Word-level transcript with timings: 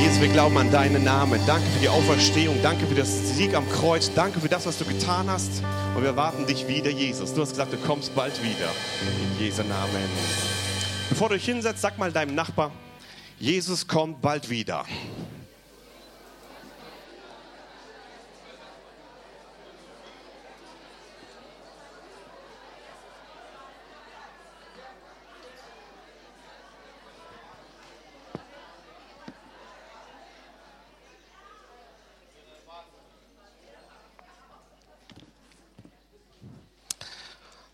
Jesus, 0.00 0.20
wir 0.20 0.28
glauben 0.28 0.56
an 0.58 0.70
deinen 0.70 1.04
Namen. 1.04 1.40
Danke 1.46 1.66
für 1.70 1.80
die 1.80 1.88
Auferstehung. 1.88 2.56
Danke 2.62 2.86
für 2.86 2.94
das 2.94 3.36
Sieg 3.36 3.54
am 3.54 3.68
Kreuz. 3.68 4.10
Danke 4.14 4.40
für 4.40 4.48
das, 4.48 4.66
was 4.66 4.78
du 4.78 4.84
getan 4.84 5.28
hast. 5.28 5.62
Und 5.94 6.02
wir 6.02 6.16
warten 6.16 6.46
dich 6.46 6.66
wieder, 6.66 6.90
Jesus. 6.90 7.32
Du 7.32 7.42
hast 7.42 7.50
gesagt, 7.50 7.72
du 7.72 7.76
kommst 7.76 8.14
bald 8.14 8.42
wieder. 8.42 8.70
In 9.38 9.44
Jesu 9.44 9.62
Namen. 9.62 10.02
Bevor 11.08 11.28
du 11.28 11.36
dich 11.36 11.44
hinsetzt, 11.44 11.80
sag 11.80 11.96
mal 11.98 12.10
deinem 12.12 12.34
Nachbar, 12.34 12.72
Jesus 13.38 13.86
kommt 13.86 14.20
bald 14.20 14.50
wieder. 14.50 14.84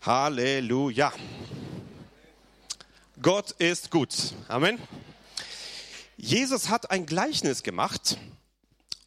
Halleluja. 0.03 1.13
Gott 3.21 3.51
ist 3.51 3.91
gut. 3.91 4.33
Amen. 4.47 4.79
Jesus 6.17 6.69
hat 6.69 6.89
ein 6.89 7.05
Gleichnis 7.05 7.61
gemacht 7.61 8.17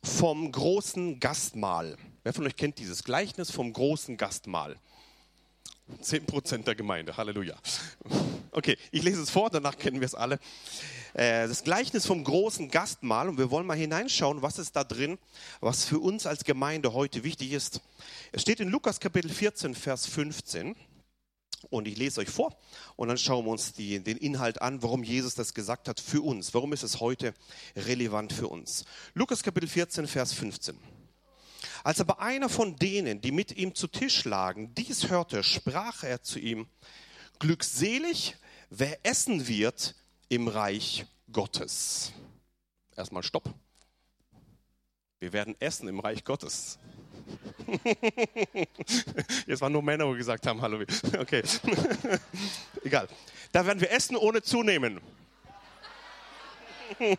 vom 0.05 0.53
großen 0.53 1.19
Gastmahl. 1.19 1.97
Wer 2.23 2.33
von 2.33 2.47
euch 2.47 2.55
kennt 2.55 2.79
dieses 2.79 3.03
Gleichnis 3.03 3.51
vom 3.51 3.73
großen 3.73 4.17
Gastmahl? 4.17 4.77
Zehn 6.01 6.27
Prozent 6.27 6.69
der 6.69 6.77
Gemeinde. 6.77 7.17
Halleluja. 7.17 7.57
Okay, 8.57 8.79
ich 8.93 9.03
lese 9.03 9.21
es 9.21 9.31
vor, 9.31 9.51
danach 9.51 9.77
kennen 9.77 9.99
wir 9.99 10.07
es 10.07 10.15
alle. 10.15 10.39
Äh, 11.13 11.49
das 11.49 11.65
Gleichnis 11.65 12.07
vom 12.07 12.23
großen 12.23 12.71
Gastmahl 12.71 13.29
und 13.29 13.37
wir 13.37 13.51
wollen 13.51 13.67
mal 13.67 13.77
hineinschauen, 13.77 14.43
was 14.43 14.61
ist 14.61 14.77
da 14.77 14.85
drin, 14.85 15.19
was 15.61 15.85
für 15.85 15.99
uns 15.99 16.25
als 16.25 16.45
Gemeinde 16.45 16.93
heute 16.93 17.25
wichtig 17.25 17.51
ist. 17.51 17.81
Es 18.31 18.43
steht 18.43 18.61
in 18.61 18.69
Lukas 18.69 19.01
Kapitel 19.01 19.29
14, 19.29 19.75
Vers 19.75 20.07
15 20.07 20.77
und 21.69 21.89
ich 21.89 21.97
lese 21.97 22.21
euch 22.21 22.31
vor 22.31 22.57
und 22.95 23.09
dann 23.09 23.19
schauen 23.19 23.45
wir 23.45 23.51
uns 23.51 23.73
die, 23.73 23.99
den 23.99 24.19
Inhalt 24.19 24.63
an, 24.63 24.85
warum 24.85 25.03
Jesus 25.03 25.35
das 25.35 25.53
gesagt 25.53 25.89
hat 25.89 25.99
für 25.99 26.23
uns. 26.23 26.55
Warum 26.55 26.73
ist 26.73 26.85
es 26.85 27.01
heute 27.01 27.35
relevant 27.75 28.33
für 28.33 28.47
uns? 28.47 28.85
Lukas 29.15 29.43
Kapitel 29.43 29.69
14, 29.69 30.07
Vers 30.07 30.33
15. 30.33 30.79
Als 31.83 32.01
aber 32.01 32.21
einer 32.21 32.49
von 32.49 32.77
denen, 32.77 33.21
die 33.21 33.33
mit 33.33 33.57
ihm 33.57 33.75
zu 33.75 33.89
Tisch 33.89 34.25
lagen, 34.25 34.73
dies 34.77 35.11
hörte, 35.11 35.43
sprach 35.43 36.05
er 36.05 36.23
zu 36.23 36.39
ihm, 36.39 36.69
Glückselig, 37.41 38.37
wer 38.71 38.99
essen 39.05 39.47
wird 39.47 39.95
im 40.29 40.49
Reich 40.49 41.07
Gottes. 41.33 42.13
Erstmal 42.97 43.23
Stopp. 43.23 43.53
Wir 45.21 45.33
werden 45.33 45.57
essen 45.61 45.89
im 45.89 46.01
Reich 46.01 46.25
Gottes. 46.25 46.79
Jetzt 49.47 49.61
waren 49.61 49.73
nur 49.73 49.83
Männer, 49.83 50.11
die 50.13 50.19
gesagt 50.19 50.47
haben, 50.47 50.61
hallo. 50.61 50.85
Okay. 51.19 51.43
Egal. 52.85 53.09
Da 53.53 53.65
werden 53.65 53.81
wir 53.81 53.91
essen 53.91 54.17
ohne 54.17 54.43
zunehmen. 54.43 55.01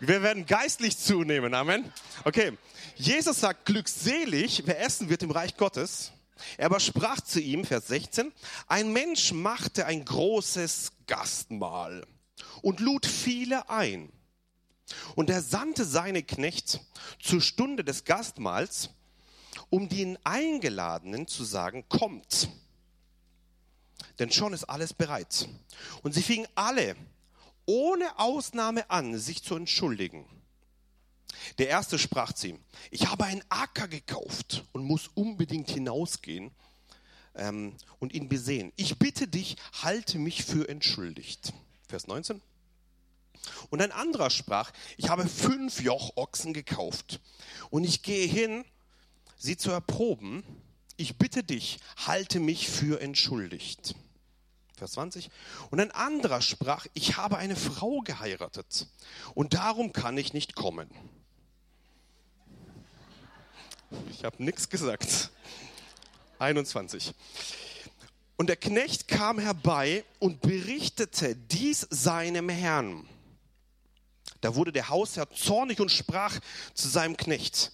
Wir 0.00 0.20
werden 0.20 0.46
geistlich 0.46 0.98
zunehmen. 0.98 1.54
Amen. 1.54 1.92
Okay. 2.24 2.58
Jesus 2.96 3.38
sagt, 3.38 3.66
glückselig, 3.66 4.62
wer 4.66 4.80
essen 4.80 5.08
wird 5.08 5.22
im 5.22 5.30
Reich 5.30 5.56
Gottes. 5.56 6.10
Er 6.56 6.66
aber 6.66 6.80
sprach 6.80 7.20
zu 7.20 7.40
ihm, 7.40 7.64
Vers 7.64 7.88
16, 7.88 8.32
ein 8.66 8.92
Mensch 8.92 9.32
machte 9.32 9.86
ein 9.86 10.04
großes 10.04 10.92
Gastmahl 11.06 12.06
und 12.62 12.80
lud 12.80 13.06
viele 13.06 13.68
ein. 13.68 14.12
Und 15.14 15.30
er 15.30 15.42
sandte 15.42 15.84
seine 15.84 16.22
Knecht 16.22 16.80
zur 17.20 17.40
Stunde 17.40 17.84
des 17.84 18.04
Gastmahls, 18.04 18.90
um 19.70 19.88
den 19.88 20.18
Eingeladenen 20.24 21.26
zu 21.26 21.44
sagen, 21.44 21.88
kommt. 21.88 22.48
Denn 24.18 24.30
schon 24.30 24.52
ist 24.52 24.64
alles 24.64 24.92
bereit. 24.92 25.48
Und 26.02 26.12
sie 26.12 26.22
fingen 26.22 26.48
alle 26.54 26.96
ohne 27.64 28.18
Ausnahme 28.18 28.90
an, 28.90 29.18
sich 29.18 29.42
zu 29.42 29.56
entschuldigen. 29.56 30.26
Der 31.58 31.68
erste 31.68 31.98
sprach 31.98 32.32
zu 32.32 32.48
ihm, 32.48 32.60
ich 32.90 33.06
habe 33.06 33.24
einen 33.24 33.42
Acker 33.48 33.88
gekauft 33.88 34.64
und 34.72 34.84
muss 34.84 35.08
unbedingt 35.14 35.70
hinausgehen 35.70 36.50
ähm, 37.34 37.76
und 37.98 38.12
ihn 38.12 38.28
besehen. 38.28 38.72
Ich 38.76 38.98
bitte 38.98 39.28
dich, 39.28 39.56
halte 39.82 40.18
mich 40.18 40.44
für 40.44 40.68
entschuldigt. 40.68 41.52
Vers 41.88 42.06
19. 42.06 42.40
Und 43.70 43.82
ein 43.82 43.92
anderer 43.92 44.30
sprach, 44.30 44.70
ich 44.96 45.08
habe 45.08 45.28
fünf 45.28 45.80
Jochochsen 45.80 46.52
gekauft 46.52 47.20
und 47.70 47.84
ich 47.84 48.02
gehe 48.02 48.26
hin, 48.26 48.64
sie 49.36 49.56
zu 49.56 49.70
erproben. 49.70 50.44
Ich 50.96 51.18
bitte 51.18 51.42
dich, 51.42 51.80
halte 52.06 52.38
mich 52.38 52.68
für 52.68 53.00
entschuldigt. 53.00 53.96
Vers 54.76 54.92
20. 54.92 55.30
Und 55.70 55.80
ein 55.80 55.90
anderer 55.90 56.40
sprach, 56.40 56.86
ich 56.94 57.16
habe 57.16 57.38
eine 57.38 57.56
Frau 57.56 58.00
geheiratet 58.00 58.88
und 59.34 59.54
darum 59.54 59.92
kann 59.92 60.18
ich 60.18 60.32
nicht 60.32 60.54
kommen. 60.54 60.88
Ich 64.10 64.24
habe 64.24 64.42
nichts 64.42 64.68
gesagt. 64.68 65.30
21. 66.38 67.14
Und 68.36 68.48
der 68.48 68.56
Knecht 68.56 69.08
kam 69.08 69.38
herbei 69.38 70.04
und 70.18 70.40
berichtete 70.40 71.36
dies 71.36 71.86
seinem 71.90 72.48
Herrn. 72.48 73.06
Da 74.40 74.56
wurde 74.56 74.72
der 74.72 74.88
Hausherr 74.88 75.30
zornig 75.30 75.80
und 75.80 75.90
sprach 75.90 76.40
zu 76.74 76.88
seinem 76.88 77.16
Knecht, 77.16 77.72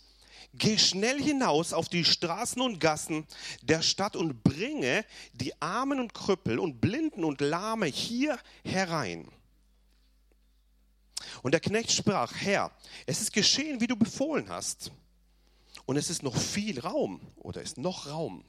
geh 0.53 0.77
schnell 0.77 1.23
hinaus 1.23 1.73
auf 1.73 1.89
die 1.89 2.05
Straßen 2.05 2.61
und 2.61 2.81
Gassen 2.81 3.27
der 3.63 3.81
Stadt 3.81 4.17
und 4.17 4.43
bringe 4.43 5.05
die 5.33 5.61
Armen 5.63 6.01
und 6.01 6.13
Krüppel 6.13 6.59
und 6.59 6.81
Blinden 6.81 7.25
und 7.25 7.41
Lahme 7.41 7.87
hier 7.87 8.39
herein. 8.65 9.29
Und 11.43 11.53
der 11.53 11.61
Knecht 11.61 11.93
sprach, 11.93 12.33
Herr, 12.37 12.71
es 13.07 13.21
ist 13.21 13.33
geschehen, 13.33 13.81
wie 13.81 13.87
du 13.87 13.97
befohlen 13.97 14.49
hast. 14.49 14.93
Und 15.89 15.97
es 15.97 16.11
ist 16.11 16.23
noch 16.23 16.37
viel 16.37 16.81
Raum 16.81 17.19
oder 17.37 17.63
ist 17.63 17.79
noch 17.79 18.09
Raum. 18.09 18.45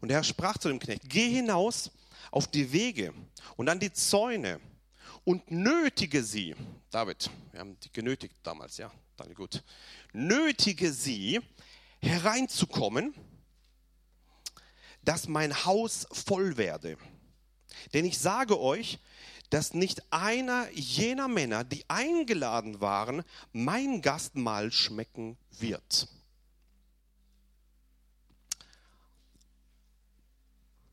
Und 0.00 0.06
der 0.06 0.18
Herr 0.18 0.22
sprach 0.22 0.56
zu 0.56 0.68
dem 0.68 0.78
Knecht, 0.78 1.02
geh 1.10 1.28
hinaus 1.28 1.90
auf 2.30 2.46
die 2.46 2.70
Wege 2.70 3.12
und 3.56 3.68
an 3.68 3.80
die 3.80 3.92
Zäune 3.92 4.60
und 5.24 5.50
nötige 5.50 6.22
sie, 6.22 6.54
David, 6.92 7.28
wir 7.50 7.58
haben 7.58 7.76
die 7.80 7.92
genötigt 7.92 8.36
damals, 8.44 8.76
ja, 8.76 8.92
danke 9.16 9.34
gut, 9.34 9.64
nötige 10.12 10.92
sie 10.92 11.40
hereinzukommen, 12.00 13.12
dass 15.02 15.26
mein 15.26 15.64
Haus 15.64 16.06
voll 16.12 16.56
werde. 16.56 16.98
Denn 17.94 18.04
ich 18.04 18.16
sage 18.16 18.60
euch, 18.60 19.00
dass 19.50 19.74
nicht 19.74 20.02
einer 20.12 20.70
jener 20.70 21.28
Männer, 21.28 21.64
die 21.64 21.84
eingeladen 21.88 22.80
waren, 22.80 23.22
mein 23.52 24.00
Gastmahl 24.00 24.72
schmecken 24.72 25.36
wird. 25.58 26.08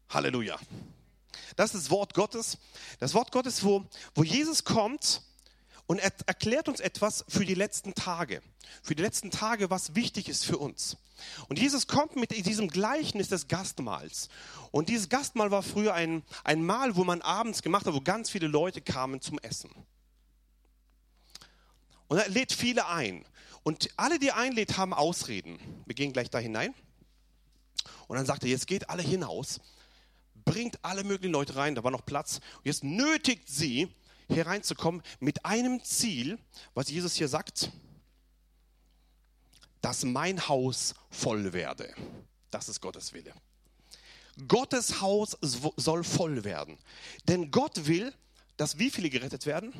Halleluja. 0.09 0.59
Das 1.56 1.73
ist 1.73 1.85
das 1.85 1.91
Wort 1.91 2.13
Gottes. 2.13 2.57
Das 3.00 3.13
Wort 3.13 3.31
Gottes, 3.31 3.63
wo, 3.63 3.85
wo 4.16 4.23
Jesus 4.23 4.63
kommt 4.63 5.22
und 5.88 6.00
er 6.00 6.12
erklärt 6.25 6.68
uns 6.68 6.81
etwas 6.81 7.25
für 7.30 7.46
die 7.46 7.53
letzten 7.53 7.96
Tage. 7.96 8.42
Für 8.84 8.94
die 8.94 9.02
letzten 9.02 9.31
Tage, 9.31 9.70
was 9.70 9.96
wichtig 9.96 10.28
ist 10.28 10.46
für 10.46 10.58
uns. 10.58 10.98
Und 11.48 11.58
Jesus 11.58 11.88
kommt 11.88 12.16
mit 12.18 12.31
diesem 12.46 12.68
Gleichnis 12.68 13.30
des 13.30 13.48
Gastmahls. 13.48 14.28
Und 14.72 14.90
dieses 14.90 15.09
Gastmahl 15.09 15.50
war 15.50 15.64
früher 15.64 15.94
ein, 15.94 16.24
ein 16.44 16.64
Mahl, 16.64 16.96
wo 16.98 17.06
man 17.06 17.22
abends 17.22 17.62
gemacht 17.62 17.86
hat, 17.86 17.94
wo 17.94 18.02
ganz 18.02 18.30
viele 18.30 18.48
Leute 18.48 18.81
kamen 18.81 19.22
zum 19.22 19.40
Essen. 19.40 19.72
Und 22.10 22.18
er 22.18 22.30
lädt 22.30 22.51
viele 22.51 22.88
ein. 22.88 23.25
Und 23.63 23.90
alle, 23.98 24.19
die 24.19 24.31
einlädt, 24.31 24.78
haben 24.78 24.94
Ausreden. 24.94 25.57
Wir 25.86 25.95
gehen 25.95 26.13
gleich 26.13 26.30
da 26.30 26.40
hinein. 26.40 26.74
Und 28.07 28.18
dann 28.18 28.25
sagt 28.25 28.44
er, 28.44 28.50
jetzt 28.50 28.68
geht 28.68 28.90
alle 28.90 29.04
hinaus, 29.04 29.60
bringt 30.45 30.83
alle 30.83 31.04
möglichen 31.04 31.33
Leute 31.33 31.56
rein, 31.56 31.75
da 31.75 31.83
war 31.83 31.92
noch 31.92 32.06
Platz. 32.06 32.40
Und 32.57 32.66
jetzt 32.66 32.83
nötigt 32.83 33.50
sie, 33.50 33.90
hier 34.29 34.45
reinzukommen 34.45 35.01
mit 35.19 35.45
einem 35.45 35.83
Ziel, 35.83 36.39
was 36.74 36.89
Jesus 36.89 37.15
hier 37.15 37.27
sagt, 37.27 37.71
dass 39.81 40.03
mein 40.03 40.47
Haus 40.47 40.95
voll 41.09 41.53
werde. 41.53 41.94
Das 42.51 42.69
ist 42.69 42.81
Gottes 42.81 43.13
Wille. 43.13 43.33
Gottes 44.47 45.01
Haus 45.01 45.38
soll 45.41 46.03
voll 46.03 46.44
werden. 46.44 46.77
Denn 47.27 47.51
Gott 47.51 47.88
will, 47.88 48.13
dass 48.57 48.77
wie 48.77 48.91
viele 48.91 49.09
gerettet 49.09 49.45
werden? 49.45 49.74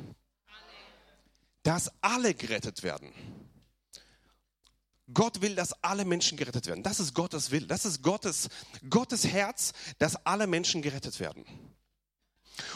Dass 1.62 1.92
alle 2.00 2.34
gerettet 2.34 2.82
werden. 2.82 3.12
Gott 5.12 5.40
will, 5.40 5.54
dass 5.54 5.72
alle 5.82 6.04
Menschen 6.04 6.36
gerettet 6.36 6.66
werden. 6.66 6.82
Das 6.82 7.00
ist 7.00 7.14
Gottes 7.14 7.50
Will. 7.50 7.66
Das 7.66 7.84
ist 7.84 8.02
Gottes, 8.02 8.48
Gottes 8.90 9.26
Herz, 9.26 9.72
dass 9.98 10.16
alle 10.26 10.46
Menschen 10.46 10.82
gerettet 10.82 11.18
werden. 11.20 11.44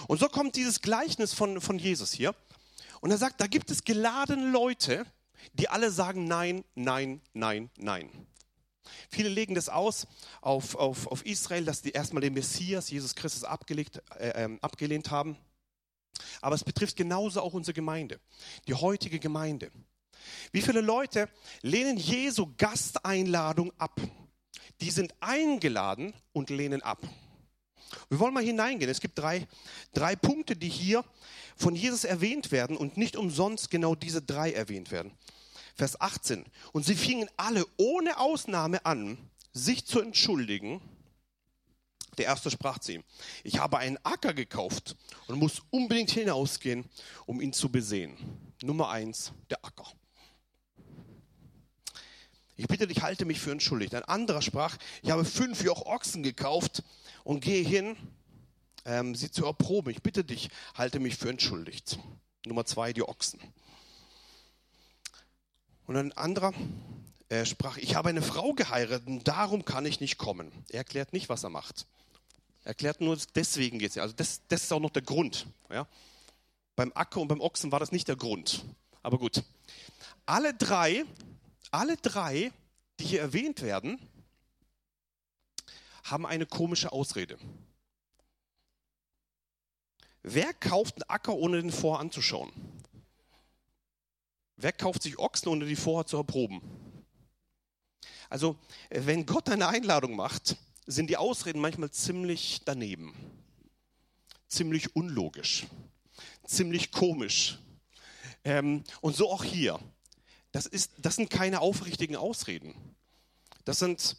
Und 0.07 0.19
so 0.19 0.29
kommt 0.29 0.57
dieses 0.57 0.81
Gleichnis 0.81 1.33
von, 1.35 1.61
von 1.61 1.79
Jesus 1.79 2.13
hier. 2.13 2.35
Und 3.01 3.11
er 3.11 3.19
sagt, 3.19 3.41
da 3.41 3.47
gibt 3.47 3.71
es 3.71 3.85
geladene 3.85 4.51
Leute, 4.51 5.07
die 5.55 5.69
alle 5.69 5.91
sagen 5.91 6.27
Nein, 6.27 6.65
Nein, 6.75 7.21
Nein, 7.33 7.71
Nein. 7.77 8.11
Viele 9.09 9.29
legen 9.29 9.55
das 9.55 9.69
aus 9.69 10.07
auf, 10.41 10.75
auf, 10.75 11.07
auf 11.07 11.25
Israel, 11.25 11.65
dass 11.65 11.83
die 11.83 11.91
erstmal 11.91 12.21
den 12.21 12.35
Messias, 12.35 12.91
Jesus 12.91 13.15
Christus, 13.15 13.45
abgelegt, 13.45 14.03
äh, 14.19 14.45
äh, 14.45 14.59
abgelehnt 14.61 15.11
haben. 15.11 15.37
Aber 16.41 16.55
es 16.55 16.65
betrifft 16.65 16.97
genauso 16.97 17.41
auch 17.41 17.55
unsere 17.55 17.75
Gemeinde, 17.75 18.21
die 18.67 18.75
heutige 18.75 19.19
Gemeinde. 19.19 19.71
Wie 20.53 20.63
viele 20.63 20.81
Leute 20.81 21.29
lehnen 21.63 21.97
Jesu 21.97 22.53
Gasteinladung 22.57 23.73
ab? 23.79 24.01
Die 24.81 24.91
sind 24.91 25.15
eingeladen 25.21 26.13
und 26.33 26.51
lehnen 26.51 26.83
ab. 26.83 27.01
Wir 28.09 28.19
wollen 28.19 28.35
mal 28.35 28.45
hineingehen. 28.45 28.91
Es 28.91 29.01
gibt 29.01 29.19
drei, 29.19 29.47
drei 29.93 30.17
Punkte, 30.17 30.57
die 30.57 30.69
hier 30.69 31.05
von 31.57 31.75
Jesus 31.75 32.05
erwähnt 32.05 32.53
werden 32.53 32.77
und 32.77 32.97
nicht 32.97 33.17
umsonst 33.17 33.71
genau 33.71 33.95
diese 33.95 34.23
drei 34.23 34.53
erwähnt 34.53 34.91
werden. 34.91 35.13
Vers 35.75 36.01
18. 36.01 36.45
Und 36.73 36.85
sie 36.85 36.95
fingen 36.95 37.29
alle 37.37 37.65
ohne 37.77 38.19
Ausnahme 38.19 38.85
an, 38.85 39.19
sich 39.53 39.87
zu 39.87 40.01
entschuldigen. 40.01 40.81
Der 42.19 42.27
erste 42.27 42.51
sprach 42.51 42.79
zu 42.79 42.93
ihm, 42.93 43.05
ich 43.43 43.59
habe 43.59 43.79
einen 43.79 43.99
Acker 44.03 44.35
gekauft 44.35 44.97
und 45.29 45.39
muss 45.39 45.63
unbedingt 45.71 46.11
hinausgehen, 46.11 46.85
um 47.25 47.41
ihn 47.41 47.55
zu 47.55 47.71
besehen. 47.71 48.17
Nummer 48.63 48.91
eins, 48.91 49.33
der 49.51 49.65
Acker. 49.65 49.87
Ich 52.57 52.69
bitte 52.69 52.87
dich, 52.87 53.03
halte 53.03 53.25
mich 53.25 53.41
für 53.41 53.51
entschuldigt. 53.51 53.95
Ein 53.95 54.05
anderer 54.05 54.43
sprach, 54.43 54.77
ich 55.03 55.11
habe 55.11 55.25
fünf 55.25 55.65
Joch 55.65 55.87
Ochsen 55.87 56.23
gekauft 56.23 56.83
und 57.25 57.41
gehe 57.41 57.65
hin, 57.65 57.97
ähm, 58.85 59.15
sie 59.15 59.31
zu 59.31 59.45
erproben. 59.45 59.91
Ich 59.91 60.03
bitte 60.03 60.25
dich, 60.25 60.51
halte 60.75 61.01
mich 61.01 61.17
für 61.17 61.31
entschuldigt. 61.31 61.99
Nummer 62.45 62.65
zwei, 62.65 62.93
die 62.93 63.03
Ochsen. 63.03 63.41
Und 65.87 65.97
ein 65.97 66.13
anderer 66.13 66.53
äh, 67.29 67.47
sprach, 67.47 67.77
ich 67.77 67.95
habe 67.95 68.09
eine 68.09 68.23
Frau 68.23 68.53
geheiratet 68.53 69.07
und 69.07 69.27
darum 69.27 69.65
kann 69.65 69.87
ich 69.87 70.01
nicht 70.01 70.19
kommen. 70.19 70.53
Er 70.69 70.79
erklärt 70.79 71.13
nicht, 71.13 71.29
was 71.29 71.45
er 71.45 71.51
macht. 71.51 71.87
Er 72.65 72.69
erklärt 72.69 73.01
nur, 73.01 73.19
deswegen 73.35 73.79
geht 73.79 73.93
es. 73.93 73.99
Also 73.99 74.15
das, 74.15 74.43
das 74.49 74.65
ist 74.65 74.73
auch 74.73 74.81
noch 74.81 74.91
der 74.91 75.03
Grund. 75.03 75.47
Ja? 75.71 75.87
Beim 76.77 76.93
Acker 76.95 77.21
und 77.21 77.29
beim 77.29 77.41
Ochsen 77.41 77.73
war 77.73 77.81
das 77.81 77.93
nicht 77.93 78.09
der 78.09 78.17
Grund. 78.17 78.65
Aber 79.03 79.19
gut. 79.19 79.43
Alle 80.27 80.55
drei, 80.55 81.05
alle 81.71 81.97
drei, 81.97 82.53
die 83.01 83.05
hier 83.05 83.21
erwähnt 83.21 83.63
werden, 83.63 83.99
haben 86.03 86.27
eine 86.27 86.47
komische 86.47 86.93
Ausrede. 86.93 87.39
Wer 90.23 90.53
kauft 90.55 90.95
einen 90.97 91.11
Acker, 91.11 91.35
ohne 91.35 91.61
den 91.61 91.73
vorher 91.73 92.01
anzuschauen? 92.01 92.53
Wer 94.57 94.73
kauft 94.73 95.03
sich 95.03 95.19
Ochsen, 95.19 95.49
ohne 95.49 95.67
die 95.67 95.77
vorher 95.77 96.07
zu 96.07 96.17
erproben? 96.17 96.61
Also, 98.29 98.57
wenn 98.91 99.27
Gott 99.27 99.49
eine 99.49 99.69
Einladung 99.69 100.15
macht, 100.15 100.57
sind 100.87 101.11
die 101.11 101.17
Ausreden 101.17 101.61
manchmal 101.61 101.91
ziemlich 101.91 102.63
daneben, 102.65 103.15
ziemlich 104.49 104.95
unlogisch, 104.95 105.67
ziemlich 106.47 106.93
komisch. 106.93 107.59
Ähm, 108.45 108.85
und 109.01 109.17
so 109.17 109.31
auch 109.31 109.45
hier. 109.45 109.79
Das, 110.53 110.67
ist, 110.67 110.93
das 110.99 111.17
sind 111.17 111.31
keine 111.31 111.61
aufrichtigen 111.61 112.17
Ausreden. 112.17 112.75
Das 113.65 113.79
sind 113.79 114.17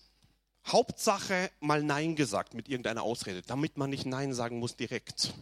Hauptsache 0.68 1.51
mal 1.60 1.83
Nein 1.83 2.15
gesagt 2.15 2.54
mit 2.54 2.69
irgendeiner 2.69 3.04
Ausrede, 3.04 3.42
damit 3.42 3.77
man 3.77 3.89
nicht 3.89 4.06
Nein 4.06 4.33
sagen 4.33 4.60
muss 4.60 4.75
direkt. 4.75 5.33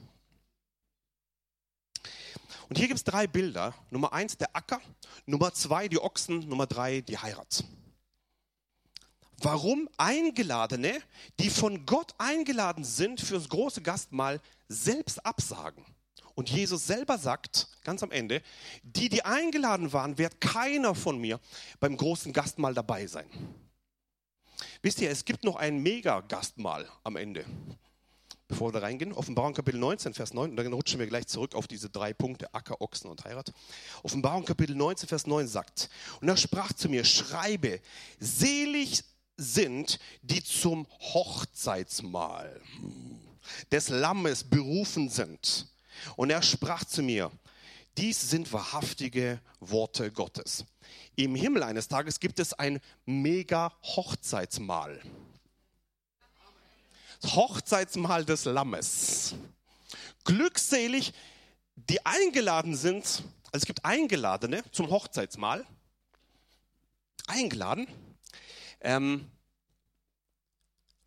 Und 2.69 2.77
hier 2.77 2.87
gibt 2.87 2.97
es 2.97 3.03
drei 3.03 3.27
Bilder. 3.27 3.73
Nummer 3.89 4.13
eins 4.13 4.37
der 4.37 4.55
Acker, 4.55 4.79
Nummer 5.25 5.53
zwei 5.53 5.87
die 5.87 5.99
Ochsen, 5.99 6.47
Nummer 6.47 6.67
drei 6.67 7.01
die 7.01 7.17
Heirat. 7.17 7.65
Warum 9.43 9.89
Eingeladene, 9.97 11.01
die 11.39 11.49
von 11.49 11.85
Gott 11.85 12.13
eingeladen 12.17 12.83
sind 12.83 13.19
fürs 13.19 13.49
große 13.49 13.81
Gastmahl, 13.81 14.39
selbst 14.69 15.25
absagen. 15.25 15.83
Und 16.35 16.49
Jesus 16.49 16.87
selber 16.87 17.17
sagt, 17.17 17.67
ganz 17.83 18.03
am 18.03 18.11
Ende, 18.11 18.41
die, 18.83 19.09
die 19.09 19.25
eingeladen 19.25 19.91
waren, 19.91 20.17
wird 20.17 20.39
keiner 20.39 20.95
von 20.95 21.19
mir 21.19 21.39
beim 21.79 21.97
großen 21.97 22.31
Gastmahl 22.33 22.73
dabei 22.73 23.07
sein. 23.07 23.27
Wisst 24.81 25.01
ihr, 25.01 25.09
es 25.09 25.25
gibt 25.25 25.43
noch 25.43 25.55
ein 25.55 25.81
Mega-Gastmahl 25.81 26.87
am 27.03 27.15
Ende 27.15 27.45
bevor 28.51 28.67
wir 28.67 28.79
da 28.81 28.85
reingehen. 28.85 29.13
Offenbarung 29.13 29.53
Kapitel 29.53 29.79
19, 29.79 30.13
Vers 30.13 30.33
9, 30.33 30.51
und 30.51 30.57
dann 30.57 30.73
rutschen 30.73 30.99
wir 30.99 31.07
gleich 31.07 31.25
zurück 31.25 31.55
auf 31.55 31.67
diese 31.67 31.89
drei 31.89 32.13
Punkte, 32.13 32.53
Acker, 32.53 32.81
Ochsen 32.81 33.09
und 33.09 33.23
Heirat. 33.23 33.53
Offenbarung 34.03 34.43
Kapitel 34.43 34.75
19, 34.75 35.07
Vers 35.07 35.25
9 35.25 35.47
sagt, 35.47 35.89
und 36.19 36.27
er 36.27 36.35
sprach 36.35 36.73
zu 36.73 36.89
mir, 36.89 37.05
schreibe, 37.05 37.79
selig 38.19 39.05
sind, 39.37 39.99
die 40.21 40.43
zum 40.43 40.85
Hochzeitsmahl 40.99 42.61
des 43.71 43.87
Lammes 43.87 44.43
berufen 44.43 45.09
sind. 45.09 45.67
Und 46.17 46.29
er 46.29 46.41
sprach 46.41 46.83
zu 46.83 47.01
mir, 47.01 47.31
dies 47.97 48.29
sind 48.29 48.51
wahrhaftige 48.53 49.41
Worte 49.59 50.11
Gottes. 50.11 50.65
Im 51.15 51.35
Himmel 51.35 51.63
eines 51.63 51.87
Tages 51.87 52.19
gibt 52.19 52.39
es 52.39 52.53
ein 52.53 52.79
Mega-Hochzeitsmahl. 53.05 55.01
Hochzeitsmahl 57.23 58.25
des 58.25 58.45
Lammes. 58.45 59.35
Glückselig, 60.23 61.13
die 61.75 62.05
eingeladen 62.05 62.75
sind, 62.75 63.23
also 63.51 63.63
es 63.63 63.65
gibt 63.65 63.83
Eingeladene 63.85 64.63
zum 64.71 64.89
Hochzeitsmahl. 64.89 65.65
Eingeladen. 67.27 67.87
Ähm, 68.79 69.29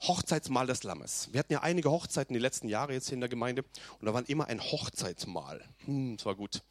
Hochzeitsmahl 0.02 0.66
des 0.66 0.82
Lammes. 0.82 1.28
Wir 1.32 1.38
hatten 1.40 1.52
ja 1.52 1.62
einige 1.62 1.90
Hochzeiten 1.90 2.34
die 2.34 2.40
letzten 2.40 2.68
Jahre 2.68 2.92
jetzt 2.92 3.06
hier 3.06 3.14
in 3.14 3.20
der 3.20 3.30
Gemeinde 3.30 3.64
und 3.98 4.06
da 4.06 4.12
war 4.12 4.28
immer 4.28 4.46
ein 4.48 4.60
Hochzeitsmahl. 4.60 5.64
Hm, 5.86 6.16
das 6.16 6.26
war 6.26 6.34
gut. 6.34 6.62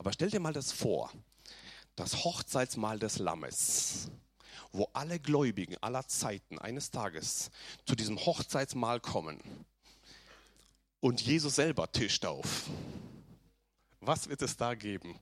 Aber 0.00 0.12
stell 0.14 0.30
dir 0.30 0.40
mal 0.40 0.54
das 0.54 0.72
vor. 0.72 1.12
Das 1.94 2.24
Hochzeitsmahl 2.24 2.98
des 2.98 3.18
Lammes 3.18 4.10
wo 4.72 4.88
alle 4.92 5.18
Gläubigen 5.18 5.76
aller 5.80 6.06
Zeiten 6.06 6.58
eines 6.58 6.90
Tages 6.90 7.50
zu 7.86 7.94
diesem 7.94 8.18
Hochzeitsmahl 8.18 9.00
kommen 9.00 9.40
und 11.00 11.20
Jesus 11.20 11.56
selber 11.56 11.90
tischt 11.90 12.24
auf. 12.24 12.66
Was 14.00 14.28
wird 14.28 14.42
es 14.42 14.56
da 14.56 14.74
geben? 14.74 15.18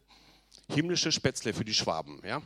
Himmlische 0.69 1.13
Spätzle 1.13 1.55
für 1.55 1.65
die 1.65 1.75
Schwaben, 1.75 2.21
ja? 2.25 2.43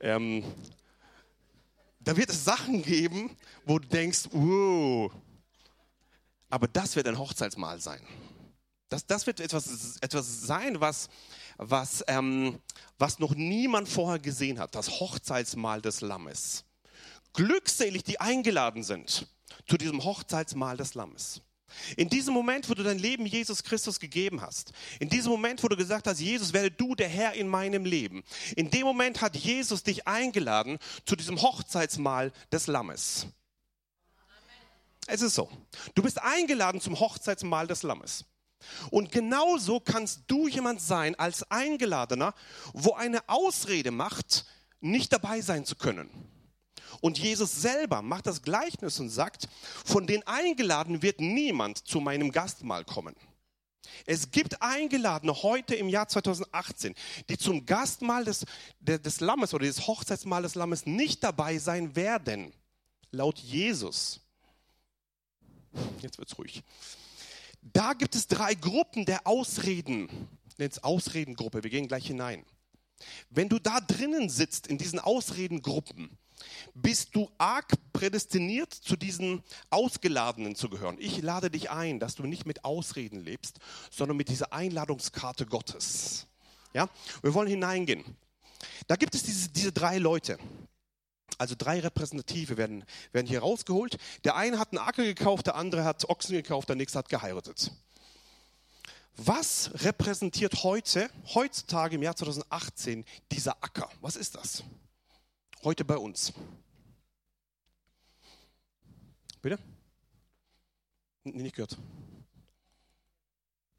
Ähm, 0.00 0.42
da 2.00 2.16
wird 2.16 2.30
es 2.30 2.44
Sachen 2.44 2.82
geben, 2.82 3.36
wo 3.64 3.78
du 3.78 3.86
denkst, 3.86 4.28
wow, 4.32 5.12
aber 6.50 6.66
das 6.66 6.96
wird 6.96 7.06
ein 7.06 7.18
Hochzeitsmahl 7.18 7.80
sein. 7.80 8.00
Das, 8.92 9.06
das 9.06 9.26
wird 9.26 9.40
etwas, 9.40 9.96
etwas 10.02 10.42
sein, 10.42 10.78
was, 10.82 11.08
was, 11.56 12.04
ähm, 12.08 12.60
was 12.98 13.18
noch 13.18 13.34
niemand 13.34 13.88
vorher 13.88 14.18
gesehen 14.18 14.58
hat, 14.58 14.74
das 14.74 15.00
Hochzeitsmahl 15.00 15.80
des 15.80 16.02
Lammes. 16.02 16.64
Glückselig, 17.32 18.04
die 18.04 18.20
eingeladen 18.20 18.82
sind 18.82 19.26
zu 19.66 19.78
diesem 19.78 20.04
Hochzeitsmahl 20.04 20.76
des 20.76 20.92
Lammes. 20.92 21.40
In 21.96 22.10
diesem 22.10 22.34
Moment, 22.34 22.68
wo 22.68 22.74
du 22.74 22.82
dein 22.82 22.98
Leben 22.98 23.24
Jesus 23.24 23.62
Christus 23.62 23.98
gegeben 23.98 24.42
hast, 24.42 24.72
in 25.00 25.08
diesem 25.08 25.32
Moment, 25.32 25.62
wo 25.62 25.68
du 25.68 25.76
gesagt 25.76 26.06
hast, 26.06 26.20
Jesus, 26.20 26.52
werde 26.52 26.70
du 26.70 26.94
der 26.94 27.08
Herr 27.08 27.32
in 27.32 27.48
meinem 27.48 27.86
Leben, 27.86 28.22
in 28.56 28.70
dem 28.70 28.82
Moment 28.82 29.22
hat 29.22 29.34
Jesus 29.36 29.84
dich 29.84 30.06
eingeladen 30.06 30.76
zu 31.06 31.16
diesem 31.16 31.40
Hochzeitsmahl 31.40 32.30
des 32.52 32.66
Lammes. 32.66 33.26
Es 35.06 35.22
ist 35.22 35.34
so. 35.34 35.50
Du 35.94 36.02
bist 36.02 36.20
eingeladen 36.20 36.82
zum 36.82 37.00
Hochzeitsmahl 37.00 37.66
des 37.66 37.82
Lammes. 37.82 38.26
Und 38.90 39.12
genauso 39.12 39.80
kannst 39.80 40.22
du 40.26 40.48
jemand 40.48 40.80
sein 40.80 41.14
als 41.14 41.50
Eingeladener, 41.50 42.34
wo 42.72 42.94
eine 42.94 43.28
Ausrede 43.28 43.90
macht, 43.90 44.44
nicht 44.80 45.12
dabei 45.12 45.40
sein 45.40 45.64
zu 45.64 45.76
können. 45.76 46.10
Und 47.00 47.18
Jesus 47.18 47.62
selber 47.62 48.02
macht 48.02 48.26
das 48.26 48.42
Gleichnis 48.42 49.00
und 49.00 49.08
sagt, 49.08 49.48
von 49.84 50.06
den 50.06 50.26
Eingeladenen 50.26 51.02
wird 51.02 51.20
niemand 51.20 51.78
zu 51.78 52.00
meinem 52.00 52.30
Gastmahl 52.30 52.84
kommen. 52.84 53.14
Es 54.06 54.30
gibt 54.30 54.62
Eingeladene 54.62 55.42
heute 55.42 55.74
im 55.74 55.88
Jahr 55.88 56.08
2018, 56.08 56.94
die 57.28 57.38
zum 57.38 57.66
Gastmahl 57.66 58.24
des, 58.24 58.46
des 58.80 59.20
Lammes 59.20 59.54
oder 59.54 59.66
des 59.66 59.86
Hochzeitsmahl 59.86 60.42
des 60.42 60.54
Lammes 60.54 60.86
nicht 60.86 61.22
dabei 61.24 61.58
sein 61.58 61.94
werden. 61.96 62.52
Laut 63.10 63.38
Jesus. 63.38 64.20
Jetzt 66.00 66.18
wird's 66.18 66.38
ruhig. 66.38 66.62
Da 67.62 67.92
gibt 67.94 68.14
es 68.14 68.26
drei 68.26 68.54
Gruppen 68.54 69.04
der 69.04 69.26
Ausreden. 69.26 70.28
Nennt 70.58 70.84
Ausredengruppe, 70.84 71.62
wir 71.62 71.70
gehen 71.70 71.88
gleich 71.88 72.06
hinein. 72.06 72.44
Wenn 73.30 73.48
du 73.48 73.58
da 73.58 73.80
drinnen 73.80 74.28
sitzt, 74.28 74.66
in 74.66 74.78
diesen 74.78 74.98
Ausredengruppen, 74.98 76.18
bist 76.74 77.14
du 77.14 77.30
arg 77.38 77.72
prädestiniert, 77.92 78.72
zu 78.72 78.96
diesen 78.96 79.42
Ausgeladenen 79.70 80.56
zu 80.56 80.68
gehören. 80.68 80.96
Ich 80.98 81.22
lade 81.22 81.50
dich 81.50 81.70
ein, 81.70 82.00
dass 82.00 82.16
du 82.16 82.24
nicht 82.24 82.46
mit 82.46 82.64
Ausreden 82.64 83.20
lebst, 83.20 83.58
sondern 83.90 84.16
mit 84.16 84.28
dieser 84.28 84.52
Einladungskarte 84.52 85.46
Gottes. 85.46 86.26
Ja, 86.74 86.88
wir 87.22 87.34
wollen 87.34 87.48
hineingehen. 87.48 88.04
Da 88.86 88.96
gibt 88.96 89.14
es 89.14 89.22
diese, 89.22 89.48
diese 89.50 89.72
drei 89.72 89.98
Leute. 89.98 90.38
Also 91.38 91.54
drei 91.56 91.80
Repräsentative 91.80 92.56
werden, 92.56 92.84
werden 93.12 93.26
hier 93.26 93.40
rausgeholt. 93.40 93.98
Der 94.24 94.36
eine 94.36 94.58
hat 94.58 94.72
einen 94.72 94.78
Acker 94.78 95.04
gekauft, 95.04 95.46
der 95.46 95.56
andere 95.56 95.84
hat 95.84 96.08
Ochsen 96.08 96.34
gekauft, 96.34 96.68
der 96.68 96.76
nächste 96.76 96.98
hat 96.98 97.08
geheiratet. 97.08 97.70
Was 99.16 99.70
repräsentiert 99.74 100.62
heute, 100.62 101.10
heutzutage 101.34 101.96
im 101.96 102.02
Jahr 102.02 102.16
2018, 102.16 103.04
dieser 103.30 103.62
Acker? 103.62 103.90
Was 104.00 104.16
ist 104.16 104.34
das? 104.34 104.62
Heute 105.62 105.84
bei 105.84 105.96
uns. 105.96 106.32
Bitte? 109.42 109.58
Nicht 111.24 111.54
gehört. 111.54 111.76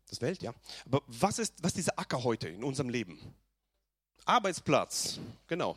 Das 0.10 0.22
Welt, 0.22 0.44
ja. 0.44 0.54
Aber 0.86 1.02
was 1.08 1.40
ist, 1.40 1.56
was 1.64 1.72
ist 1.72 1.78
dieser 1.78 1.98
Acker 1.98 2.24
heute 2.24 2.48
in 2.48 2.64
unserem 2.64 2.90
Leben? 2.90 3.20
Arbeitsplatz, 4.26 5.20
genau. 5.48 5.76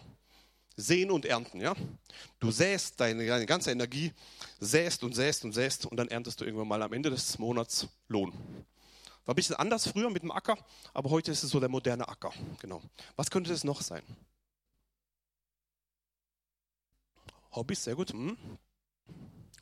Sehen 0.76 1.10
und 1.10 1.24
ernten, 1.24 1.60
ja. 1.60 1.74
Du 2.38 2.50
säst 2.50 3.00
deine, 3.00 3.26
deine 3.26 3.46
ganze 3.46 3.70
Energie, 3.70 4.12
säst 4.60 5.02
und 5.04 5.14
säst 5.14 5.44
und 5.44 5.52
säst 5.52 5.86
und 5.86 5.96
dann 5.96 6.08
erntest 6.08 6.40
du 6.40 6.44
irgendwann 6.44 6.68
mal 6.68 6.82
am 6.82 6.92
Ende 6.92 7.08
des 7.08 7.38
Monats 7.38 7.88
Lohn. 8.08 8.32
War 9.24 9.32
ein 9.32 9.36
bisschen 9.36 9.56
anders 9.56 9.88
früher 9.88 10.10
mit 10.10 10.22
dem 10.22 10.30
Acker, 10.30 10.56
aber 10.92 11.10
heute 11.10 11.32
ist 11.32 11.42
es 11.42 11.50
so 11.50 11.60
der 11.60 11.68
moderne 11.70 12.06
Acker. 12.06 12.32
Genau. 12.60 12.82
Was 13.16 13.30
könnte 13.30 13.50
das 13.50 13.64
noch 13.64 13.80
sein? 13.80 14.02
Hobbys, 17.52 17.84
sehr 17.84 17.96
gut. 17.96 18.10
Hm. 18.10 18.36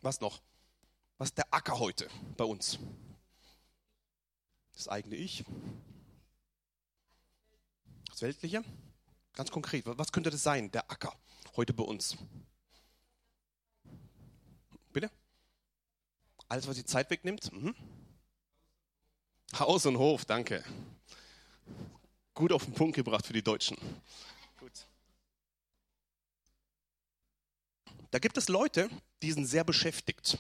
Was 0.03 0.21
noch? 0.21 0.43
Was 1.17 1.29
ist 1.29 1.39
der 1.39 1.55
Acker 1.55 1.79
heute 1.79 2.09
bei 2.37 2.45
uns? 2.45 2.79
Das 4.75 4.89
eigene 4.89 5.15
Ich. 5.15 5.45
Das 8.11 8.21
Weltliche. 8.21 8.65
Ganz 9.35 9.51
konkret, 9.51 9.85
was 9.87 10.13
könnte 10.13 10.31
das 10.31 10.43
sein, 10.43 10.71
der 10.71 10.91
Acker 10.91 11.13
heute 11.57 11.73
bei 11.73 11.83
uns? 11.83 12.17
Bitte? 14.93 15.11
Alles, 16.49 16.69
was 16.69 16.77
die 16.77 16.85
Zeit 16.85 17.11
wegnimmt? 17.11 17.53
Mhm. 17.53 17.75
Haus 19.59 19.87
und 19.87 19.99
Hof, 19.99 20.25
danke. 20.25 20.65
Gut 22.33 22.53
auf 22.53 22.65
den 22.65 22.75
Punkt 22.75 22.95
gebracht 22.95 23.27
für 23.27 23.33
die 23.33 23.43
Deutschen. 23.43 23.77
Gut. 24.59 24.87
Da 28.13 28.21
gibt 28.21 28.37
es 28.37 28.49
Leute, 28.49 28.89
die 29.23 29.33
sind 29.33 29.47
sehr 29.47 29.65
beschäftigt. 29.65 30.39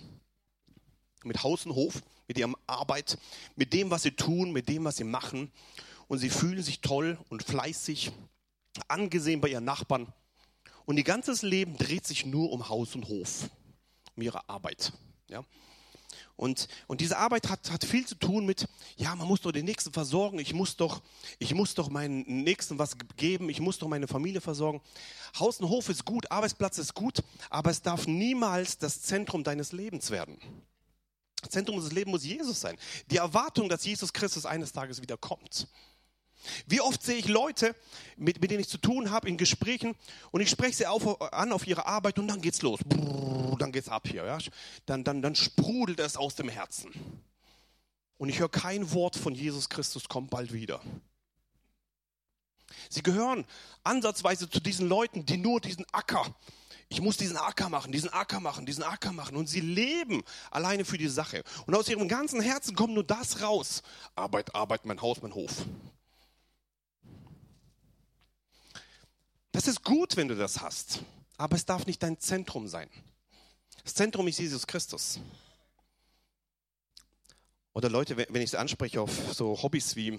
Mit 1.24 1.42
Haus 1.42 1.66
und 1.66 1.74
Hof, 1.74 2.02
mit 2.28 2.38
ihrem 2.38 2.56
Arbeit, 2.66 3.18
mit 3.56 3.72
dem, 3.72 3.90
was 3.90 4.02
sie 4.02 4.12
tun, 4.12 4.52
mit 4.52 4.68
dem, 4.68 4.84
was 4.84 4.96
sie 4.96 5.04
machen. 5.04 5.50
Und 6.06 6.18
sie 6.18 6.30
fühlen 6.30 6.62
sich 6.62 6.80
toll 6.80 7.18
und 7.30 7.42
fleißig, 7.42 8.12
angesehen 8.88 9.40
bei 9.40 9.48
ihren 9.48 9.64
Nachbarn. 9.64 10.12
Und 10.84 10.96
ihr 10.98 11.04
ganzes 11.04 11.42
Leben 11.42 11.76
dreht 11.76 12.06
sich 12.06 12.26
nur 12.26 12.52
um 12.52 12.68
Haus 12.68 12.94
und 12.94 13.08
Hof, 13.08 13.48
um 14.16 14.22
ihre 14.22 14.48
Arbeit. 14.48 14.92
Ja? 15.28 15.44
Und, 16.36 16.68
und 16.88 17.00
diese 17.00 17.16
Arbeit 17.16 17.48
hat, 17.48 17.70
hat 17.70 17.84
viel 17.84 18.06
zu 18.06 18.16
tun 18.16 18.44
mit, 18.44 18.66
ja, 18.96 19.14
man 19.14 19.28
muss 19.28 19.40
doch 19.40 19.52
den 19.52 19.64
Nächsten 19.64 19.92
versorgen, 19.92 20.40
ich 20.40 20.52
muss 20.52 20.76
doch, 20.76 21.00
ich 21.38 21.54
muss 21.54 21.74
doch 21.74 21.88
meinen 21.88 22.42
Nächsten 22.42 22.78
was 22.78 22.96
geben, 23.16 23.48
ich 23.48 23.60
muss 23.60 23.78
doch 23.78 23.88
meine 23.88 24.08
Familie 24.08 24.40
versorgen. 24.40 24.80
Haus 25.38 25.60
und 25.60 25.68
Hof 25.68 25.88
ist 25.88 26.04
gut, 26.04 26.30
Arbeitsplatz 26.30 26.78
ist 26.78 26.94
gut, 26.94 27.22
aber 27.50 27.70
es 27.70 27.82
darf 27.82 28.06
niemals 28.06 28.78
das 28.78 29.00
Zentrum 29.02 29.44
deines 29.44 29.70
Lebens 29.72 30.10
werden. 30.10 30.38
Das 31.40 31.50
Zentrum 31.50 31.78
des 31.78 31.92
Lebens 31.92 32.12
muss 32.12 32.24
Jesus 32.24 32.60
sein. 32.60 32.76
Die 33.10 33.18
Erwartung, 33.18 33.68
dass 33.68 33.84
Jesus 33.84 34.12
Christus 34.12 34.46
eines 34.46 34.72
Tages 34.72 35.02
wieder 35.02 35.16
kommt. 35.16 35.68
Wie 36.66 36.80
oft 36.80 37.02
sehe 37.02 37.16
ich 37.16 37.28
Leute, 37.28 37.74
mit, 38.16 38.40
mit 38.40 38.50
denen 38.50 38.60
ich 38.60 38.68
zu 38.68 38.78
tun 38.78 39.10
habe 39.10 39.28
in 39.28 39.36
Gesprächen 39.36 39.94
und 40.30 40.40
ich 40.40 40.50
spreche 40.50 40.76
sie 40.76 40.86
auf, 40.86 41.20
an 41.32 41.52
auf 41.52 41.66
ihre 41.66 41.86
Arbeit 41.86 42.18
und 42.18 42.28
dann 42.28 42.40
geht's 42.40 42.62
los. 42.62 42.80
Brrr, 42.84 43.56
dann 43.58 43.72
geht's 43.72 43.88
ab 43.88 44.06
hier. 44.06 44.24
Ja? 44.24 44.38
Dann, 44.86 45.04
dann, 45.04 45.22
dann 45.22 45.34
sprudelt 45.34 46.00
es 46.00 46.16
aus 46.16 46.34
dem 46.34 46.48
Herzen. 46.48 46.92
Und 48.16 48.28
ich 48.28 48.38
höre 48.38 48.48
kein 48.48 48.92
Wort 48.92 49.16
von 49.16 49.34
Jesus 49.34 49.68
Christus 49.68 50.08
kommt 50.08 50.30
bald 50.30 50.52
wieder. 50.52 50.80
Sie 52.88 53.02
gehören 53.02 53.44
ansatzweise 53.82 54.48
zu 54.48 54.60
diesen 54.60 54.88
Leuten, 54.88 55.26
die 55.26 55.36
nur 55.36 55.60
diesen 55.60 55.84
Acker, 55.92 56.34
ich 56.88 57.00
muss 57.00 57.16
diesen 57.16 57.36
Acker 57.36 57.68
machen, 57.68 57.92
diesen 57.92 58.10
Acker 58.10 58.40
machen, 58.40 58.66
diesen 58.66 58.84
Acker 58.84 59.12
machen. 59.12 59.36
Und 59.36 59.48
sie 59.48 59.60
leben 59.60 60.22
alleine 60.50 60.84
für 60.84 60.98
die 60.98 61.08
Sache. 61.08 61.42
Und 61.66 61.74
aus 61.74 61.88
ihrem 61.88 62.08
ganzen 62.08 62.40
Herzen 62.40 62.76
kommt 62.76 62.94
nur 62.94 63.04
das 63.04 63.42
raus. 63.42 63.82
Arbeit, 64.14 64.54
Arbeit, 64.54 64.84
mein 64.84 65.00
Haus, 65.00 65.20
mein 65.22 65.34
Hof. 65.34 65.64
Das 69.54 69.68
ist 69.68 69.84
gut, 69.84 70.16
wenn 70.16 70.26
du 70.26 70.34
das 70.34 70.62
hast, 70.62 71.04
aber 71.36 71.54
es 71.54 71.64
darf 71.64 71.86
nicht 71.86 72.02
dein 72.02 72.18
Zentrum 72.18 72.66
sein. 72.66 72.90
Das 73.84 73.94
Zentrum 73.94 74.26
ist 74.26 74.40
Jesus 74.40 74.66
Christus. 74.66 75.20
Oder 77.72 77.88
Leute, 77.88 78.16
wenn 78.16 78.42
ich 78.42 78.50
sie 78.50 78.58
anspreche 78.58 79.00
auf 79.00 79.12
so 79.32 79.62
Hobbys 79.62 79.94
wie 79.94 80.18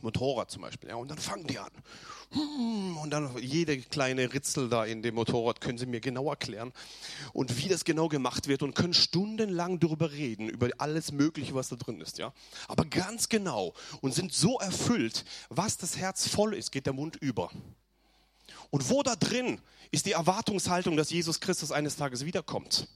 Motorrad 0.00 0.48
zum 0.48 0.62
Beispiel, 0.62 0.90
ja, 0.90 0.94
und 0.94 1.08
dann 1.08 1.18
fangen 1.18 1.48
die 1.48 1.58
an. 1.58 1.72
Hm, 2.30 2.98
und 2.98 3.10
dann 3.10 3.36
jede 3.38 3.78
kleine 3.78 4.32
Ritzel 4.32 4.68
da 4.68 4.84
in 4.84 5.02
dem 5.02 5.16
Motorrad 5.16 5.60
können 5.60 5.78
sie 5.78 5.86
mir 5.86 6.00
genau 6.00 6.30
erklären 6.30 6.72
und 7.32 7.58
wie 7.58 7.68
das 7.68 7.84
genau 7.84 8.06
gemacht 8.08 8.46
wird 8.46 8.62
und 8.62 8.76
können 8.76 8.94
stundenlang 8.94 9.80
darüber 9.80 10.12
reden, 10.12 10.48
über 10.48 10.68
alles 10.78 11.10
Mögliche, 11.10 11.56
was 11.56 11.68
da 11.68 11.74
drin 11.74 12.00
ist, 12.00 12.18
ja. 12.18 12.32
Aber 12.68 12.84
ganz 12.84 13.28
genau 13.28 13.74
und 14.02 14.14
sind 14.14 14.32
so 14.32 14.60
erfüllt, 14.60 15.24
was 15.48 15.78
das 15.78 15.96
Herz 15.96 16.28
voll 16.28 16.54
ist, 16.54 16.70
geht 16.70 16.86
der 16.86 16.92
Mund 16.92 17.16
über. 17.16 17.50
Und 18.74 18.90
wo 18.90 19.04
da 19.04 19.14
drin 19.14 19.60
ist 19.92 20.04
die 20.04 20.10
Erwartungshaltung, 20.10 20.96
dass 20.96 21.10
Jesus 21.10 21.38
Christus 21.38 21.70
eines 21.70 21.94
Tages 21.94 22.24
wiederkommt? 22.24 22.88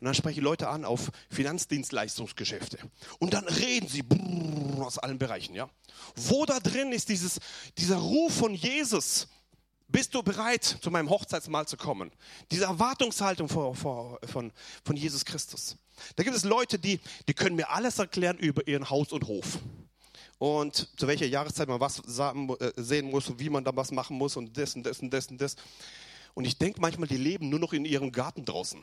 Und 0.00 0.06
dann 0.06 0.14
spreche 0.14 0.40
ich 0.40 0.42
Leute 0.42 0.70
an 0.70 0.86
auf 0.86 1.12
Finanzdienstleistungsgeschäfte. 1.28 2.78
Und 3.18 3.34
dann 3.34 3.44
reden 3.44 3.88
sie 3.88 4.02
aus 4.80 4.96
allen 4.96 5.18
Bereichen, 5.18 5.54
ja. 5.54 5.68
Wo 6.14 6.46
da 6.46 6.60
drin 6.60 6.92
ist 6.92 7.10
dieses, 7.10 7.38
dieser 7.76 7.98
Ruf 7.98 8.34
von 8.34 8.54
Jesus? 8.54 9.28
Bist 9.86 10.14
du 10.14 10.22
bereit, 10.22 10.64
zu 10.64 10.90
meinem 10.90 11.10
Hochzeitsmahl 11.10 11.68
zu 11.68 11.76
kommen? 11.76 12.10
Diese 12.50 12.64
Erwartungshaltung 12.64 13.50
von, 13.50 13.76
von, 13.76 14.52
von 14.82 14.96
Jesus 14.96 15.26
Christus. 15.26 15.76
Da 16.14 16.22
gibt 16.22 16.34
es 16.34 16.44
Leute, 16.44 16.78
die, 16.78 17.00
die 17.28 17.34
können 17.34 17.56
mir 17.56 17.68
alles 17.68 17.98
erklären 17.98 18.38
über 18.38 18.66
ihren 18.66 18.88
Haus 18.88 19.12
und 19.12 19.26
Hof 19.26 19.58
und 20.38 20.88
zu 20.98 21.06
welcher 21.06 21.26
Jahreszeit 21.26 21.68
man 21.68 21.80
was 21.80 22.00
äh, 22.00 22.72
sehen 22.76 23.10
muss 23.10 23.28
und 23.28 23.38
wie 23.38 23.48
man 23.48 23.64
da 23.64 23.74
was 23.74 23.90
machen 23.90 24.18
muss 24.18 24.36
und 24.36 24.56
das 24.56 24.74
und 24.74 24.84
das 24.84 25.00
und 25.00 25.10
das 25.10 25.26
und 25.28 25.40
das. 25.40 25.56
Und 26.34 26.44
ich 26.44 26.58
denke 26.58 26.80
manchmal, 26.80 27.08
die 27.08 27.16
leben 27.16 27.48
nur 27.48 27.58
noch 27.58 27.72
in 27.72 27.84
ihrem 27.84 28.12
Garten 28.12 28.44
draußen. 28.44 28.82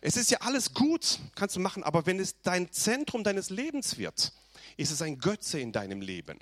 Es 0.00 0.16
ist 0.16 0.30
ja 0.30 0.38
alles 0.40 0.72
gut, 0.72 1.18
kannst 1.34 1.56
du 1.56 1.60
machen, 1.60 1.82
aber 1.82 2.06
wenn 2.06 2.20
es 2.20 2.40
dein 2.42 2.70
Zentrum 2.70 3.24
deines 3.24 3.50
Lebens 3.50 3.98
wird, 3.98 4.32
ist 4.76 4.92
es 4.92 5.02
ein 5.02 5.18
Götze 5.18 5.58
in 5.58 5.72
deinem 5.72 6.00
Leben. 6.00 6.38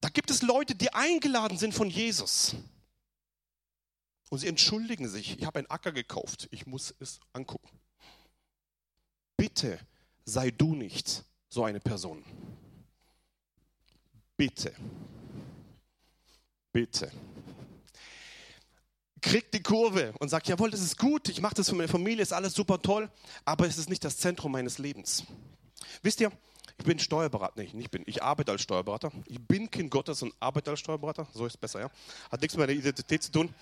Da 0.00 0.08
gibt 0.08 0.30
es 0.30 0.42
Leute, 0.42 0.74
die 0.74 0.94
eingeladen 0.94 1.58
sind 1.58 1.74
von 1.74 1.90
Jesus. 1.90 2.54
Und 4.30 4.38
sie 4.38 4.46
entschuldigen 4.46 5.08
sich, 5.08 5.38
ich 5.38 5.44
habe 5.44 5.58
einen 5.58 5.70
Acker 5.70 5.92
gekauft, 5.92 6.48
ich 6.50 6.66
muss 6.66 6.94
es 6.98 7.20
angucken 7.32 7.68
bitte 9.60 9.78
sei 10.24 10.50
du 10.50 10.74
nicht 10.74 11.24
so 11.48 11.64
eine 11.64 11.80
Person. 11.80 12.22
Bitte. 14.36 14.72
Bitte. 16.72 17.10
Krieg 19.20 19.50
die 19.50 19.62
Kurve 19.62 20.12
und 20.20 20.28
sag, 20.28 20.46
jawohl, 20.46 20.70
das 20.70 20.80
ist 20.80 20.96
gut, 20.96 21.28
ich 21.28 21.40
mache 21.40 21.54
das 21.56 21.68
für 21.68 21.74
meine 21.74 21.88
Familie, 21.88 22.22
ist 22.22 22.32
alles 22.32 22.54
super 22.54 22.80
toll, 22.80 23.10
aber 23.44 23.66
es 23.66 23.78
ist 23.78 23.90
nicht 23.90 24.04
das 24.04 24.18
Zentrum 24.18 24.52
meines 24.52 24.78
Lebens. 24.78 25.24
Wisst 26.02 26.20
ihr, 26.20 26.30
ich 26.78 26.84
bin 26.84 27.00
Steuerberater, 27.00 27.54
nee, 27.56 27.70
nicht 27.72 27.90
bin, 27.90 28.04
ich 28.06 28.22
arbeite 28.22 28.52
als 28.52 28.62
Steuerberater. 28.62 29.10
Ich 29.26 29.40
bin 29.40 29.68
Kind 29.68 29.90
Gottes 29.90 30.22
und 30.22 30.32
arbeite 30.38 30.70
als 30.70 30.78
Steuerberater, 30.78 31.26
so 31.34 31.46
ist 31.46 31.54
es 31.54 31.56
besser, 31.56 31.80
ja. 31.80 31.90
Hat 32.30 32.40
nichts 32.40 32.56
mit 32.56 32.68
meiner 32.68 32.78
Identität 32.78 33.24
zu 33.24 33.32
tun. 33.32 33.52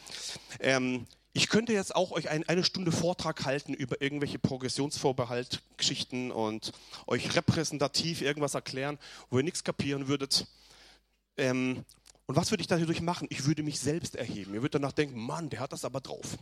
Ähm, 0.61 1.07
ich 1.37 1.51
könnte 1.51 1.75
jetzt 1.75 1.95
auch 1.95 2.13
euch 2.13 2.31
ein, 2.31 2.49
eine 2.49 2.65
Stunde 2.65 2.91
Vortrag 2.91 3.45
halten 3.45 3.75
über 3.75 4.01
irgendwelche 4.01 4.39
Progressionsvorbehalt-Geschichten 4.39 6.31
und 6.31 6.73
euch 7.07 7.37
repräsentativ 7.37 8.23
irgendwas 8.23 8.55
erklären, 8.55 8.99
wo 9.29 9.37
ihr 9.37 9.45
nichts 9.45 9.63
kapieren 9.63 10.09
würdet. 10.09 10.47
Ähm, 11.37 11.85
und 12.25 12.37
was 12.37 12.51
würde 12.51 12.63
ich 12.63 12.69
dadurch 12.69 13.03
machen? 13.03 13.29
Ich 13.31 13.45
würde 13.45 13.63
mich 13.63 13.79
selbst 13.79 14.17
erheben. 14.17 14.55
Ihr 14.55 14.63
würdet 14.63 14.77
danach 14.77 14.93
denken, 14.93 15.21
Mann, 15.21 15.51
der 15.51 15.61
hat 15.61 15.75
das 15.75 15.85
aber 15.85 16.01
drauf. 16.01 16.39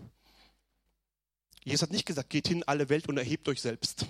Jesus 1.64 1.82
hat 1.82 1.90
nicht 1.90 2.06
gesagt, 2.06 2.30
geht 2.30 2.46
hin 2.46 2.58
in 2.58 2.68
alle 2.68 2.88
Welt 2.88 3.08
und 3.08 3.18
erhebt 3.18 3.48
euch 3.48 3.60
selbst. 3.60 4.06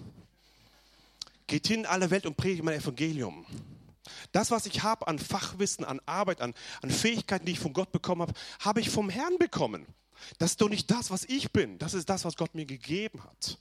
Geht 1.46 1.66
hin 1.66 1.80
in 1.80 1.86
alle 1.86 2.10
Welt 2.10 2.26
und 2.26 2.36
predigt 2.36 2.62
mein 2.62 2.78
Evangelium. 2.78 3.46
Das, 4.32 4.50
was 4.50 4.66
ich 4.66 4.82
habe 4.82 5.08
an 5.08 5.18
Fachwissen, 5.18 5.82
an 5.82 6.02
Arbeit, 6.04 6.42
an, 6.42 6.52
an 6.82 6.90
Fähigkeiten, 6.90 7.46
die 7.46 7.52
ich 7.52 7.58
von 7.58 7.72
Gott 7.72 7.90
bekommen 7.90 8.20
habe, 8.20 8.34
habe 8.60 8.80
ich 8.80 8.90
vom 8.90 9.08
Herrn 9.08 9.38
bekommen. 9.38 9.86
Das 10.38 10.52
ist 10.52 10.60
doch 10.60 10.68
nicht 10.68 10.90
das, 10.90 11.10
was 11.10 11.24
ich 11.24 11.52
bin. 11.52 11.78
Das 11.78 11.94
ist 11.94 12.08
das, 12.08 12.24
was 12.24 12.36
Gott 12.36 12.54
mir 12.54 12.66
gegeben 12.66 13.22
hat. 13.22 13.58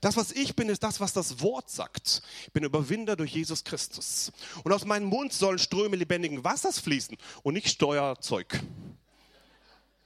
Das, 0.00 0.16
was 0.16 0.32
ich 0.32 0.56
bin, 0.56 0.68
ist 0.68 0.82
das, 0.82 1.00
was 1.00 1.12
das 1.12 1.40
Wort 1.40 1.70
sagt. 1.70 2.22
Ich 2.46 2.52
bin 2.52 2.64
Überwinder 2.64 3.16
durch 3.16 3.32
Jesus 3.32 3.64
Christus. 3.64 4.32
Und 4.64 4.72
aus 4.72 4.84
meinem 4.84 5.06
Mund 5.06 5.32
sollen 5.32 5.58
Ströme 5.58 5.96
lebendigen 5.96 6.44
Wassers 6.44 6.80
fließen 6.80 7.16
und 7.42 7.54
nicht 7.54 7.68
Steuerzeug. 7.68 8.60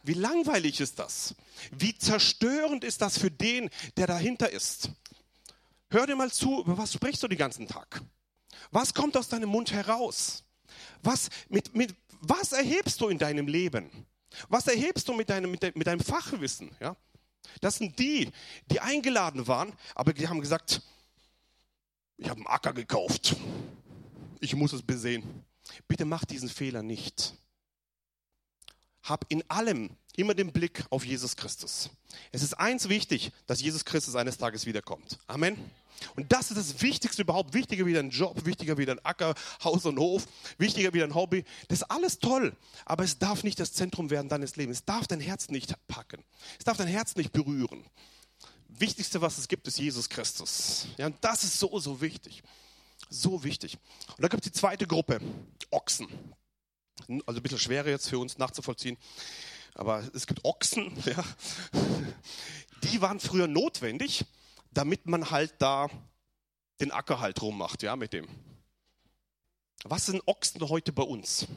Wie 0.03 0.15
langweilig 0.15 0.81
ist 0.81 0.99
das? 0.99 1.35
Wie 1.71 1.97
zerstörend 1.97 2.85
ist 2.85 3.01
das 3.01 3.19
für 3.19 3.31
den, 3.31 3.71
der 3.97 4.07
dahinter 4.07 4.51
ist? 4.51 4.91
Hör 5.89 6.07
dir 6.07 6.17
mal 6.17 6.31
zu, 6.31 6.61
über 6.61 6.77
was 6.77 6.93
sprichst 6.93 7.23
du 7.23 7.29
den 7.29 7.39
ganzen 7.39 7.67
Tag? 7.67 8.03
Was 8.71 8.93
kommt 8.93 9.17
aus 9.17 9.29
deinem 9.29 9.49
Mund 9.49 9.73
heraus? 9.73 10.45
Was, 11.03 11.31
mit, 11.49 11.75
mit, 11.75 11.95
was 12.21 12.53
erhebst 12.53 13.01
du 13.01 13.09
in 13.09 13.19
deinem 13.19 13.47
Leben? 13.47 14.07
Was 14.49 14.67
erhebst 14.67 15.09
du 15.09 15.15
mit 15.15 15.31
deinem, 15.31 15.51
mit, 15.51 15.63
de, 15.63 15.73
mit 15.75 15.87
deinem 15.87 16.01
Fachwissen? 16.01 16.71
Ja? 16.81 16.97
Das 17.61 17.77
sind 17.77 17.99
die, 17.99 18.31
die 18.71 18.81
eingeladen 18.81 19.47
waren, 19.47 19.73
aber 19.95 20.13
die 20.13 20.29
haben 20.29 20.41
gesagt, 20.41 20.83
ich 22.17 22.29
habe 22.29 22.39
einen 22.39 22.47
Acker 22.47 22.73
gekauft. 22.73 23.37
Ich 24.41 24.55
muss 24.55 24.73
es 24.73 24.83
besehen. 24.83 25.45
Bitte 25.89 26.05
mach 26.05 26.25
diesen 26.25 26.49
Fehler 26.49 26.83
nicht. 26.83 27.35
Hab 29.03 29.25
in 29.29 29.49
allem 29.51 29.91
immer 30.17 30.35
den 30.35 30.53
Blick 30.53 30.85
auf 30.91 31.05
Jesus 31.05 31.37
Christus. 31.37 31.91
Es 32.33 32.43
ist 32.43 32.55
eins 32.55 32.89
wichtig, 32.89 33.33
dass 33.47 33.61
Jesus 33.61 33.85
Christus 33.85 34.15
eines 34.15 34.39
Tages 34.39 34.67
wiederkommt. 34.67 35.19
Amen. 35.27 35.59
Und 36.17 36.33
das 36.33 36.51
ist 36.51 36.57
das 36.57 36.83
Wichtigste 36.83 37.23
überhaupt. 37.23 37.55
Wichtiger 37.55 37.87
wie 37.87 37.99
ein 37.99 38.11
Job, 38.11 38.45
wichtiger 38.45 38.79
wie 38.79 38.89
ein 38.91 39.05
Acker, 39.05 39.35
Haus 39.63 39.85
und 39.85 39.99
Hof, 39.99 40.27
wichtiger 40.59 40.93
wie 40.93 41.03
ein 41.03 41.15
Hobby. 41.15 41.45
Das 41.69 41.81
ist 41.81 41.91
alles 41.91 42.19
toll, 42.19 42.57
aber 42.85 43.05
es 43.05 43.19
darf 43.19 43.45
nicht 43.45 43.59
das 43.61 43.73
Zentrum 43.73 44.11
werden 44.11 44.29
deines 44.29 44.57
Lebens. 44.57 44.79
Es 44.79 44.85
darf 44.85 45.07
dein 45.07 45.21
Herz 45.21 45.49
nicht 45.49 45.75
packen. 45.89 46.23
Es 46.59 46.65
darf 46.65 46.77
dein 46.77 46.89
Herz 46.89 47.17
nicht 47.17 47.33
berühren. 47.33 47.85
Wichtigste, 48.69 49.21
was 49.21 49.39
es 49.39 49.49
gibt, 49.49 49.69
ist 49.69 49.79
Jesus 49.79 50.09
Christus. 50.09 50.89
Ja, 50.97 51.07
und 51.07 51.17
das 51.21 51.45
ist 51.45 51.59
so, 51.59 51.79
so 51.79 52.01
wichtig. 52.01 52.43
So 53.09 53.45
wichtig. 53.45 53.79
Und 54.17 54.23
da 54.23 54.29
gibt 54.29 54.45
es 54.45 54.53
die 54.53 54.59
zweite 54.59 54.87
Gruppe, 54.87 55.21
Ochsen. 55.71 56.09
Also 57.27 57.39
ein 57.39 57.43
bisschen 57.43 57.59
schwerer 57.59 57.89
jetzt 57.89 58.09
für 58.09 58.19
uns 58.19 58.39
nachzuvollziehen. 58.39 58.97
Aber 59.75 60.09
es 60.15 60.27
gibt 60.27 60.45
Ochsen, 60.45 60.93
ja. 61.05 61.25
die 62.83 63.01
waren 63.01 63.21
früher 63.21 63.47
notwendig, 63.47 64.25
damit 64.75 65.07
man 65.07 65.31
halt 65.31 65.55
da 65.59 65.89
den 66.81 66.91
Acker 66.91 67.21
halt 67.21 67.41
rummacht, 67.41 67.83
ja, 67.83 67.97
mit 67.97 68.13
dem. 68.13 68.29
Was 69.85 70.07
sind 70.07 70.23
Ochsen 70.27 70.69
heute 70.69 70.93
bei 70.93 71.03
uns? 71.03 71.47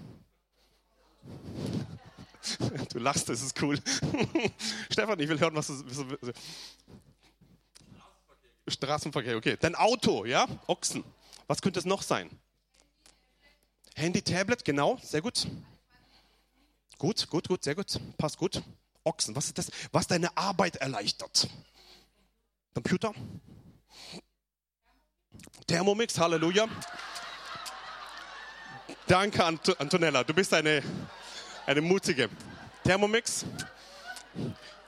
Du 2.94 3.00
lachst, 3.00 3.28
das 3.28 3.42
ist 3.42 3.62
cool. 3.62 3.78
Stefan, 4.90 5.20
ich 5.20 5.28
will 5.28 5.38
hören, 5.38 5.54
was 5.56 5.68
du. 5.68 5.84
Straßenverkehr, 8.70 9.36
okay. 9.36 9.58
Dein 9.60 9.76
Auto, 9.76 10.24
ja? 10.24 10.48
Ochsen. 10.68 11.04
Was 11.48 11.62
könnte 11.62 11.80
es 11.80 11.86
noch 11.86 12.02
sein? 12.02 12.30
Handy, 13.96 14.22
Tablet, 14.22 14.64
genau, 14.64 14.98
sehr 15.02 15.22
gut. 15.22 15.46
Gut, 16.98 17.28
gut, 17.30 17.48
gut, 17.48 17.64
sehr 17.64 17.76
gut. 17.76 18.00
Passt 18.18 18.38
gut. 18.38 18.62
Ochsen, 19.04 19.36
was 19.36 19.48
ist 19.48 19.58
das? 19.58 19.72
Was 19.92 20.08
deine 20.08 20.36
Arbeit 20.38 20.78
erleichtert. 20.78 21.50
Computer. 22.78 23.12
Thermomix, 25.66 26.20
Halleluja. 26.20 26.68
Danke, 29.08 29.44
Ant 29.44 29.82
Antonella. 29.82 30.24
Du 30.24 30.32
bist 30.32 30.54
eine, 30.54 30.84
eine 31.66 31.82
mutige. 31.82 32.30
Thermomix. 32.84 33.46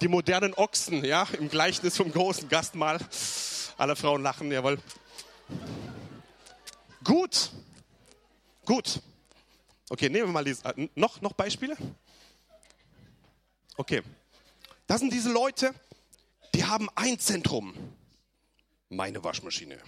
Die 0.01 0.07
modernen 0.07 0.53
Ochsen, 0.53 1.03
ja, 1.03 1.27
im 1.39 1.49
Gleichnis 1.49 1.97
vom 1.97 2.11
großen 2.11 2.47
Gastmahl. 2.47 2.99
Alle 3.75 3.95
Frauen 3.95 4.21
lachen, 4.21 4.51
jawohl. 4.51 4.77
Gut. 7.03 7.49
Gut. 8.65 9.01
Okay, 9.89 10.09
nehmen 10.09 10.27
wir 10.27 10.33
mal 10.33 10.43
diese, 10.43 10.63
äh, 10.65 10.89
noch, 10.93 11.21
noch 11.21 11.33
Beispiele. 11.33 11.75
Okay. 13.77 14.03
Das 14.85 14.99
sind 14.99 15.11
diese 15.11 15.31
Leute, 15.31 15.73
die 16.69 16.73
haben 16.73 16.89
ein 16.93 17.17
Zentrum. 17.17 17.73
Meine 18.89 19.23
Waschmaschine, 19.23 19.79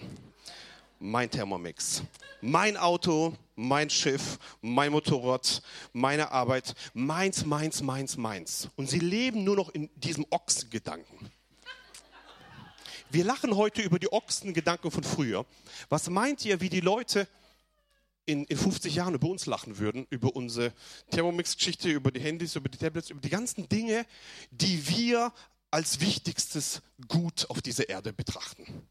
mein 0.98 1.30
Thermomix, 1.30 2.02
mein 2.40 2.76
Auto, 2.76 3.36
mein 3.54 3.88
Schiff, 3.88 4.36
mein 4.62 4.90
Motorrad, 4.90 5.62
meine 5.92 6.32
Arbeit, 6.32 6.74
meins, 6.92 7.46
meins, 7.46 7.82
meins, 7.82 8.16
meins. 8.16 8.68
Und 8.74 8.90
sie 8.90 8.98
leben 8.98 9.44
nur 9.44 9.54
noch 9.54 9.68
in 9.68 9.90
diesem 9.94 10.26
Ochsengedanken. 10.30 11.30
Wir 13.10 13.24
lachen 13.24 13.54
heute 13.54 13.82
über 13.82 14.00
die 14.00 14.12
Ochsengedanken 14.12 14.90
von 14.90 15.04
früher. 15.04 15.46
Was 15.88 16.10
meint 16.10 16.44
ihr, 16.44 16.60
wie 16.60 16.68
die 16.68 16.80
Leute 16.80 17.28
in, 18.26 18.44
in 18.46 18.56
50 18.56 18.94
Jahren 18.94 19.14
über 19.14 19.28
uns 19.28 19.46
lachen 19.46 19.78
würden, 19.78 20.06
über 20.10 20.34
unsere 20.34 20.72
Thermomix-Geschichte, 21.10 21.90
über 21.90 22.10
die 22.10 22.20
Handys, 22.20 22.56
über 22.56 22.68
die 22.68 22.78
Tablets, 22.78 23.10
über 23.10 23.20
die 23.20 23.30
ganzen 23.30 23.68
Dinge, 23.68 24.04
die 24.50 24.88
wir 24.88 25.32
als 25.72 26.00
wichtigstes 26.00 26.82
Gut 27.08 27.48
auf 27.50 27.62
dieser 27.62 27.88
Erde 27.88 28.12
betrachten. 28.12 28.86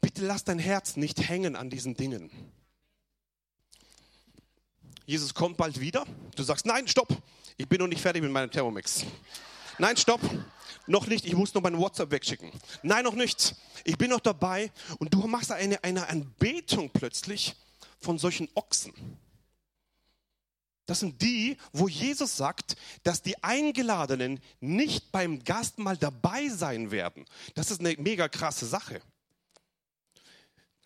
Bitte 0.00 0.26
lass 0.26 0.44
dein 0.44 0.58
Herz 0.58 0.96
nicht 0.96 1.28
hängen 1.28 1.56
an 1.56 1.70
diesen 1.70 1.94
Dingen. 1.94 2.30
Jesus 5.06 5.34
kommt 5.34 5.56
bald 5.56 5.80
wieder. 5.80 6.04
Du 6.34 6.42
sagst, 6.42 6.66
nein, 6.66 6.88
stopp, 6.88 7.08
ich 7.56 7.68
bin 7.68 7.78
noch 7.78 7.86
nicht 7.86 8.02
fertig 8.02 8.22
mit 8.22 8.32
meinem 8.32 8.50
Thermomix. 8.50 9.04
Nein, 9.78 9.96
stopp, 9.96 10.20
noch 10.86 11.06
nicht, 11.06 11.24
ich 11.24 11.34
muss 11.34 11.54
noch 11.54 11.62
mein 11.62 11.78
WhatsApp 11.78 12.10
wegschicken. 12.10 12.50
Nein, 12.82 13.04
noch 13.04 13.14
nicht. 13.14 13.54
Ich 13.84 13.96
bin 13.96 14.10
noch 14.10 14.20
dabei 14.20 14.72
und 14.98 15.12
du 15.14 15.26
machst 15.26 15.52
eine, 15.52 15.82
eine 15.84 16.08
Anbetung 16.08 16.90
plötzlich 16.90 17.54
von 18.00 18.18
solchen 18.18 18.48
Ochsen. 18.54 18.92
Das 20.86 21.00
sind 21.00 21.22
die, 21.22 21.56
wo 21.72 21.88
Jesus 21.88 22.36
sagt, 22.36 22.76
dass 23.02 23.22
die 23.22 23.42
Eingeladenen 23.42 24.40
nicht 24.60 25.12
beim 25.12 25.42
Gastmahl 25.42 25.96
dabei 25.96 26.48
sein 26.48 26.90
werden. 26.90 27.24
Das 27.54 27.70
ist 27.70 27.80
eine 27.80 27.94
mega 27.98 28.28
krasse 28.28 28.66
Sache. 28.66 29.00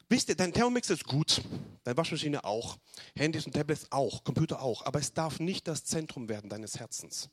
Wisst 0.08 0.28
ihr, 0.28 0.36
dein 0.36 0.52
Thermomix 0.52 0.88
ist 0.88 1.04
gut, 1.04 1.42
deine 1.84 1.96
Waschmaschine 1.96 2.44
auch, 2.44 2.78
Handys 3.14 3.44
und 3.44 3.52
Tablets 3.52 3.90
auch, 3.90 4.24
Computer 4.24 4.62
auch, 4.62 4.86
aber 4.86 5.00
es 5.00 5.12
darf 5.12 5.38
nicht 5.38 5.68
das 5.68 5.84
Zentrum 5.84 6.28
werden 6.28 6.48
deines 6.48 6.78
Herzens. 6.78 7.28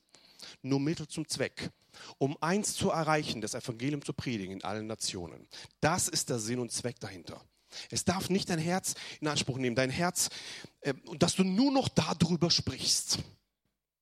Nur 0.62 0.80
Mittel 0.80 1.08
zum 1.08 1.28
Zweck 1.28 1.72
um 2.18 2.38
eins 2.42 2.76
zu 2.76 2.90
erreichen, 2.90 3.42
das 3.42 3.54
Evangelium 3.54 4.04
zu 4.04 4.14
predigen 4.14 4.54
in 4.54 4.64
allen 4.64 4.88
Nationen. 4.88 5.48
Das 5.82 6.08
ist 6.08 6.30
der 6.30 6.40
Sinn 6.40 6.60
und 6.60 6.72
Zweck 6.72 7.00
dahinter. 7.00 7.42
Es 7.92 8.06
darf 8.06 8.30
nicht 8.30 8.50
dein 8.50 8.60
Herz 8.60 8.96
in 9.22 9.28
Anspruch 9.28 9.58
nehmen, 9.58 9.76
dein 9.76 9.90
Herz, 9.90 10.30
äh, 10.82 10.94
dass 11.18 11.36
du 11.36 11.44
nur 11.44 11.72
noch 11.72 11.90
darüber 11.90 12.52
sprichst. 12.52 13.20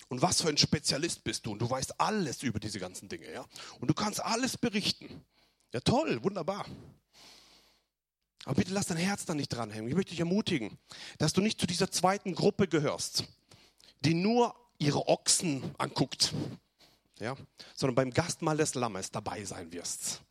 Und 0.09 0.21
was 0.21 0.41
für 0.41 0.49
ein 0.49 0.57
Spezialist 0.57 1.23
bist 1.23 1.45
du 1.45 1.51
und 1.51 1.59
du 1.59 1.69
weißt 1.69 1.99
alles 1.99 2.43
über 2.43 2.59
diese 2.59 2.79
ganzen 2.79 3.09
Dinge, 3.09 3.31
ja? 3.31 3.45
Und 3.79 3.87
du 3.87 3.93
kannst 3.93 4.23
alles 4.23 4.57
berichten. 4.57 5.23
Ja, 5.73 5.79
toll, 5.79 6.23
wunderbar. 6.23 6.65
Aber 8.45 8.55
bitte 8.55 8.73
lass 8.73 8.87
dein 8.87 8.97
Herz 8.97 9.25
da 9.25 9.33
nicht 9.33 9.49
dranhängen. 9.49 9.87
Ich 9.87 9.95
möchte 9.95 10.11
dich 10.11 10.19
ermutigen, 10.19 10.77
dass 11.17 11.33
du 11.33 11.41
nicht 11.41 11.59
zu 11.59 11.65
dieser 11.65 11.89
zweiten 11.89 12.35
Gruppe 12.35 12.67
gehörst, 12.67 13.23
die 14.01 14.13
nur 14.13 14.53
ihre 14.77 15.07
Ochsen 15.07 15.63
anguckt 15.77 16.33
ja, 17.19 17.35
sondern 17.73 17.95
beim 17.95 18.11
Gastmahl 18.11 18.57
des 18.57 18.75
Lammes 18.75 19.11
dabei 19.11 19.43
sein 19.45 19.71
wirst. 19.71 20.21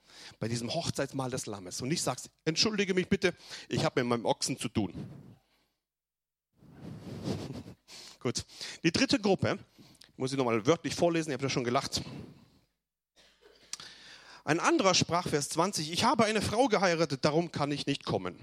Bei 0.42 0.48
diesem 0.48 0.74
Hochzeitsmahl 0.74 1.30
des 1.30 1.46
Lammes. 1.46 1.80
Und 1.82 1.88
nicht 1.88 2.02
sagst, 2.02 2.28
entschuldige 2.44 2.94
mich 2.94 3.08
bitte, 3.08 3.32
ich 3.68 3.84
habe 3.84 4.02
mit 4.02 4.08
meinem 4.08 4.24
Ochsen 4.24 4.58
zu 4.58 4.68
tun. 4.68 4.92
Gut. 8.18 8.44
Die 8.82 8.90
dritte 8.90 9.20
Gruppe, 9.20 9.60
muss 10.16 10.32
ich 10.32 10.38
nochmal 10.38 10.66
wörtlich 10.66 10.96
vorlesen, 10.96 11.30
ihr 11.30 11.34
habt 11.34 11.44
ja 11.44 11.48
schon 11.48 11.62
gelacht. 11.62 12.02
Ein 14.44 14.58
anderer 14.58 14.94
sprach, 14.94 15.28
Vers 15.28 15.48
20, 15.50 15.92
ich 15.92 16.02
habe 16.02 16.24
eine 16.24 16.42
Frau 16.42 16.66
geheiratet, 16.66 17.24
darum 17.24 17.52
kann 17.52 17.70
ich 17.70 17.86
nicht 17.86 18.04
kommen. 18.04 18.36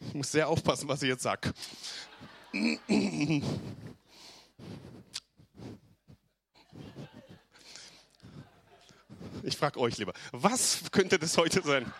Ich 0.00 0.14
muss 0.14 0.32
sehr 0.32 0.48
aufpassen, 0.48 0.88
was 0.88 1.00
ich 1.02 1.10
jetzt 1.10 1.22
sage. 1.22 1.54
Ich 9.44 9.56
frage 9.56 9.80
euch 9.80 9.98
lieber, 9.98 10.12
was 10.30 10.90
könnte 10.92 11.18
das 11.18 11.36
heute 11.36 11.62
sein? 11.62 11.92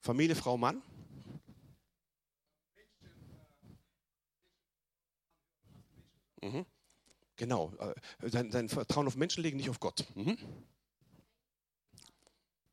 Familie, 0.00 0.34
Frau, 0.34 0.56
Mann? 0.56 0.82
Mhm. 6.42 6.66
Genau, 7.36 7.72
äh, 7.78 8.30
dein, 8.30 8.50
dein 8.50 8.68
Vertrauen 8.68 9.06
auf 9.06 9.16
Menschen 9.16 9.42
legen, 9.42 9.56
nicht 9.56 9.70
auf 9.70 9.78
Gott. 9.78 10.04
Mhm. 10.16 10.36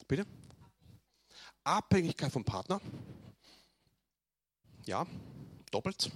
Bitte? 0.07 0.25
Abhängigkeit 1.63 2.31
vom 2.31 2.43
Partner. 2.43 2.81
Ja, 4.85 5.05
doppelt. 5.71 6.11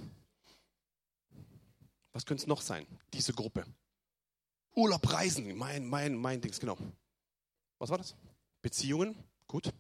Was 2.14 2.26
könnte 2.26 2.42
es 2.42 2.48
noch 2.48 2.62
sein? 2.62 2.88
Diese 3.14 3.34
Gruppe. 3.34 3.66
Urlaub, 4.78 5.12
Reisen, 5.12 5.58
mein, 5.58 5.88
mein, 5.88 6.16
mein 6.16 6.40
Dings, 6.40 6.60
genau. 6.60 6.78
Was 7.80 7.90
war 7.90 7.98
das? 7.98 8.16
Beziehungen, 8.62 9.16
gut. 9.48 9.74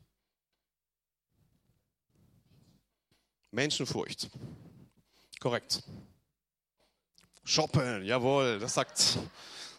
Menschenfurcht. 3.51 4.27
Korrekt. 5.39 5.83
Shoppen, 7.43 8.05
jawohl, 8.05 8.57
das 8.57 8.73
sagt, 8.73 9.19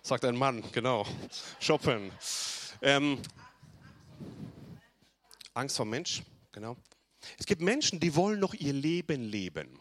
sagt 0.02 0.24
ein 0.24 0.36
Mann, 0.36 0.62
genau. 0.70 1.04
Shoppen. 1.58 2.12
Ähm, 2.80 3.20
Angst 5.52 5.76
vor 5.76 5.86
Mensch, 5.86 6.22
genau. 6.52 6.76
Es 7.40 7.44
gibt 7.44 7.60
Menschen, 7.60 7.98
die 7.98 8.14
wollen 8.14 8.38
noch 8.38 8.54
ihr 8.54 8.72
Leben 8.72 9.24
leben. 9.24 9.80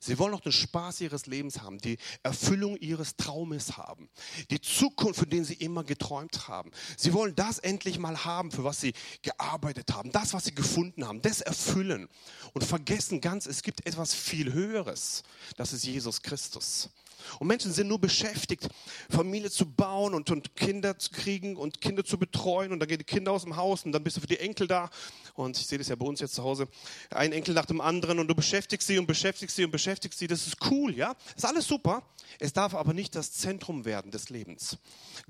Sie 0.00 0.18
wollen 0.18 0.32
noch 0.32 0.40
den 0.40 0.52
Spaß 0.52 1.00
ihres 1.00 1.26
Lebens 1.26 1.60
haben, 1.60 1.78
die 1.78 1.98
Erfüllung 2.22 2.76
ihres 2.76 3.16
Traumes 3.16 3.76
haben, 3.76 4.08
die 4.50 4.60
Zukunft, 4.60 5.20
von 5.20 5.30
der 5.30 5.44
sie 5.44 5.54
immer 5.54 5.84
geträumt 5.84 6.48
haben. 6.48 6.70
Sie 6.96 7.12
wollen 7.12 7.34
das 7.34 7.58
endlich 7.58 7.98
mal 7.98 8.24
haben, 8.24 8.50
für 8.50 8.64
was 8.64 8.80
sie 8.80 8.92
gearbeitet 9.22 9.92
haben, 9.92 10.12
das, 10.12 10.34
was 10.34 10.44
sie 10.44 10.54
gefunden 10.54 11.06
haben, 11.06 11.22
das 11.22 11.40
erfüllen 11.40 12.08
und 12.52 12.64
vergessen 12.64 13.20
ganz, 13.20 13.46
es 13.46 13.62
gibt 13.62 13.86
etwas 13.86 14.14
viel 14.14 14.52
Höheres. 14.52 15.22
Das 15.56 15.72
ist 15.72 15.84
Jesus 15.84 16.22
Christus. 16.22 16.90
Und 17.38 17.46
Menschen 17.46 17.72
sind 17.72 17.88
nur 17.88 18.00
beschäftigt, 18.00 18.68
Familie 19.10 19.50
zu 19.50 19.66
bauen 19.66 20.14
und, 20.14 20.30
und 20.30 20.56
Kinder 20.56 20.98
zu 20.98 21.10
kriegen 21.10 21.56
und 21.56 21.80
Kinder 21.80 22.04
zu 22.04 22.18
betreuen. 22.18 22.72
Und 22.72 22.80
dann 22.80 22.88
gehen 22.88 22.98
die 22.98 23.04
Kinder 23.04 23.32
aus 23.32 23.44
dem 23.44 23.56
Haus 23.56 23.84
und 23.84 23.92
dann 23.92 24.04
bist 24.04 24.16
du 24.16 24.20
für 24.20 24.26
die 24.26 24.38
Enkel 24.38 24.66
da. 24.66 24.90
Und 25.34 25.58
ich 25.58 25.66
sehe 25.66 25.78
das 25.78 25.88
ja 25.88 25.96
bei 25.96 26.06
uns 26.06 26.20
jetzt 26.20 26.34
zu 26.34 26.42
Hause. 26.42 26.68
Ein 27.10 27.32
Enkel 27.32 27.54
nach 27.54 27.66
dem 27.66 27.80
anderen 27.80 28.18
und 28.18 28.28
du 28.28 28.34
beschäftigst 28.34 28.86
sie 28.86 28.98
und 28.98 29.06
beschäftigst 29.06 29.56
sie 29.56 29.64
und 29.64 29.70
beschäftigst 29.70 30.18
sie. 30.18 30.26
Das 30.26 30.46
ist 30.46 30.56
cool, 30.70 30.94
ja? 30.94 31.14
Ist 31.36 31.44
alles 31.44 31.66
super. 31.66 32.02
Es 32.38 32.52
darf 32.52 32.74
aber 32.74 32.92
nicht 32.92 33.14
das 33.14 33.32
Zentrum 33.32 33.84
werden 33.84 34.10
des 34.10 34.30
Lebens. 34.30 34.78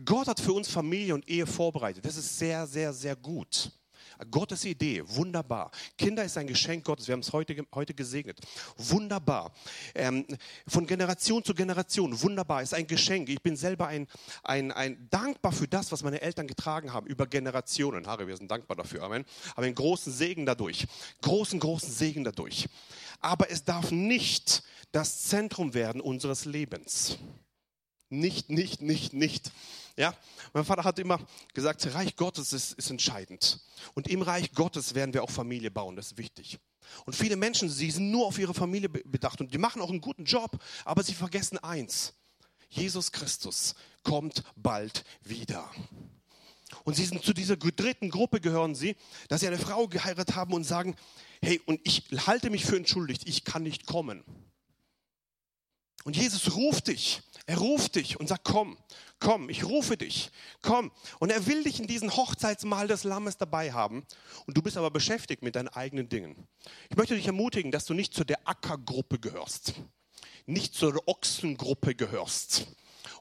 Gott 0.05 0.29
hat 0.29 0.41
für 0.41 0.53
uns 0.53 0.69
Familie 0.69 1.15
und 1.15 1.29
Ehe 1.29 1.47
vorbereitet. 1.47 2.05
Das 2.05 2.17
ist 2.17 2.39
sehr, 2.39 2.67
sehr, 2.67 2.93
sehr 2.93 3.17
gut. 3.17 3.71
Gottes 4.31 4.65
Idee, 4.65 5.03
wunderbar. 5.07 5.71
Kinder 5.97 6.25
ist 6.25 6.37
ein 6.39 6.47
Geschenk 6.47 6.85
Gottes, 6.85 7.09
wir 7.09 7.13
haben 7.13 7.21
es 7.21 7.33
heute, 7.33 7.65
heute 7.75 7.95
gesegnet. 7.95 8.41
Wunderbar. 8.77 9.53
Ähm, 9.95 10.27
von 10.67 10.87
Generation 10.87 11.45
zu 11.45 11.55
Generation, 11.55 12.21
wunderbar, 12.21 12.63
ist 12.63 12.75
ein 12.75 12.87
Geschenk. 12.87 13.29
Ich 13.29 13.43
bin 13.43 13.57
selber 13.57 13.89
ein, 13.89 14.07
ein, 14.43 14.73
ein 14.73 15.09
dankbar 15.11 15.53
für 15.53 15.69
das, 15.69 15.93
was 15.93 16.03
meine 16.03 16.21
Eltern 16.21 16.47
getragen 16.47 16.93
haben, 16.93 17.07
über 17.07 17.27
Generationen. 17.27 18.07
Harry, 18.07 18.27
wir 18.27 18.37
sind 18.37 18.51
dankbar 18.51 18.77
dafür, 18.77 19.03
Amen. 19.03 19.25
Aber 19.55 19.67
einen 19.67 19.75
großen 19.75 20.13
Segen 20.13 20.47
dadurch. 20.47 20.87
Großen, 21.23 21.59
großen 21.59 21.91
Segen 21.91 22.25
dadurch. 22.25 22.69
Aber 23.21 23.51
es 23.51 23.65
darf 23.65 23.91
nicht 23.91 24.63
das 24.93 25.23
Zentrum 25.25 25.75
werden 25.75 26.01
unseres 26.01 26.45
Lebens. 26.45 27.19
Nicht, 28.11 28.49
nicht, 28.49 28.81
nicht, 28.81 29.13
nicht. 29.13 29.53
Ja, 29.99 30.15
mein 30.53 30.65
Vater 30.65 30.85
hat 30.85 31.01
immer 31.01 31.19
gesagt, 31.55 31.93
Reich 31.93 32.15
Gottes 32.15 32.53
ist, 32.53 32.75
ist 32.75 32.89
entscheidend. 32.89 33.59
Und 33.95 34.07
im 34.07 34.23
Reich 34.23 34.53
Gottes 34.53 34.95
werden 34.95 35.13
wir 35.13 35.25
auch 35.25 35.31
Familie 35.31 35.73
bauen, 35.73 35.97
das 35.97 36.13
ist 36.13 36.19
wichtig. 36.19 36.61
Und 37.05 37.17
viele 37.17 37.35
Menschen, 37.35 37.69
sie 37.69 37.91
sind 37.91 38.13
nur 38.13 38.27
auf 38.27 38.39
ihre 38.39 38.55
Familie 38.55 38.89
bedacht 38.89 39.41
und 39.41 39.53
die 39.53 39.59
machen 39.59 39.83
auch 39.83 39.91
einen 39.91 40.01
guten 40.01 40.25
Job, 40.25 40.63
aber 40.85 41.03
sie 41.03 41.15
vergessen 41.15 41.59
eins. 41.59 42.15
Jesus 42.69 43.11
Christus 43.11 43.75
kommt 44.05 44.45
bald 44.55 45.03
wieder. 45.25 45.69
Und 46.85 46.95
sie 46.95 47.05
sind 47.05 47.25
zu 47.25 47.33
dieser 47.33 47.57
dritten 47.57 48.11
Gruppe 48.11 48.41
gehören 48.41 48.77
sie, 48.77 48.95
dass 49.27 49.41
sie 49.41 49.49
eine 49.49 49.59
Frau 49.59 49.89
geheiratet 49.89 50.37
haben 50.37 50.53
und 50.53 50.63
sagen, 50.63 50.95
hey, 51.43 51.61
und 51.67 51.81
ich 51.83 52.05
halte 52.29 52.51
mich 52.51 52.65
für 52.65 52.77
entschuldigt, 52.77 53.27
ich 53.27 53.43
kann 53.43 53.65
nicht 53.65 53.87
kommen. 53.87 54.23
Und 56.05 56.17
Jesus 56.17 56.55
ruft 56.55 56.89
dich. 56.89 57.23
Er 57.47 57.59
ruft 57.59 57.95
dich 57.95 58.21
und 58.21 58.29
sagt, 58.29 58.45
komm, 58.45 58.77
komm, 59.21 59.49
ich 59.49 59.65
rufe 59.65 59.97
dich, 59.97 60.31
komm. 60.61 60.93
Und 61.19 61.31
er 61.31 61.47
will 61.47 61.65
dich 61.65 61.81
in 61.81 61.87
diesem 61.87 62.15
Hochzeitsmahl 62.15 62.87
des 62.89 63.05
Lammes 63.05 63.39
dabei 63.39 63.73
haben. 63.73 64.05
Und 64.47 64.57
du 64.57 64.63
bist 64.63 64.77
aber 64.77 64.91
beschäftigt 64.91 65.43
mit 65.43 65.57
deinen 65.57 65.69
eigenen 65.69 66.09
Dingen. 66.09 66.47
Ich 66.91 66.97
möchte 66.97 67.15
dich 67.15 67.27
ermutigen, 67.27 67.71
dass 67.73 67.87
du 67.87 67.95
nicht 67.95 68.13
zu 68.13 68.25
der 68.25 68.47
Ackergruppe 68.47 69.19
gehörst, 69.19 69.75
nicht 70.47 70.75
zur 70.75 70.95
Ochsengruppe 71.07 71.95
gehörst 71.95 72.67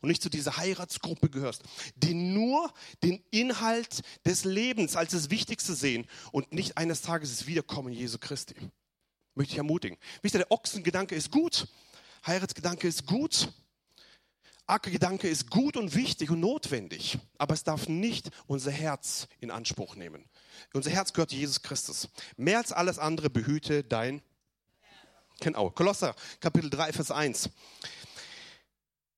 und 0.02 0.10
nicht 0.10 0.22
zu 0.22 0.30
dieser 0.30 0.58
Heiratsgruppe 0.58 1.30
gehörst, 1.30 1.64
die 1.96 2.14
nur 2.14 2.74
den 3.04 3.24
Inhalt 3.32 4.02
des 4.26 4.44
Lebens 4.44 4.96
als 4.96 5.12
das 5.12 5.30
Wichtigste 5.30 5.74
sehen 5.74 6.06
und 6.32 6.52
nicht 6.52 6.78
eines 6.78 7.02
Tages 7.02 7.38
das 7.38 7.48
Wiederkommen 7.48 7.94
Jesu 7.94 8.18
Christi. 8.20 8.56
Möchte 9.36 9.54
ich 9.54 9.58
ermutigen. 9.58 9.98
Wisst 10.22 10.36
ihr, 10.36 10.40
der 10.40 10.52
Ochsengedanke 10.52 11.16
ist 11.16 11.32
gut, 11.32 11.68
Heiratsgedanke 12.28 12.90
ist 12.90 13.06
gut, 13.06 13.54
Ackergedanke 14.66 15.30
ist 15.30 15.50
gut 15.50 15.78
und 15.78 15.96
wichtig 15.96 16.30
und 16.30 16.42
notwendig, 16.42 17.18
aber 17.38 17.54
es 17.54 17.64
darf 17.64 17.88
nicht 17.88 18.32
unser 18.48 18.72
Herz 18.72 19.30
in 19.40 19.50
Anspruch 19.50 19.96
nehmen. 19.96 20.30
Unser 20.74 20.92
Herz 20.92 21.14
gehört 21.14 21.32
Jesus 21.32 21.62
Christus. 21.62 22.10
Mehr 22.36 22.58
als 22.58 22.74
alles 22.74 23.00
andere 23.00 23.30
behüte 23.30 23.84
dein 23.84 24.22
Genau, 25.40 25.70
Kolosser 25.70 26.16
Kapitel 26.42 26.70
3, 26.70 26.92
Vers 26.94 27.12
1. 27.12 27.50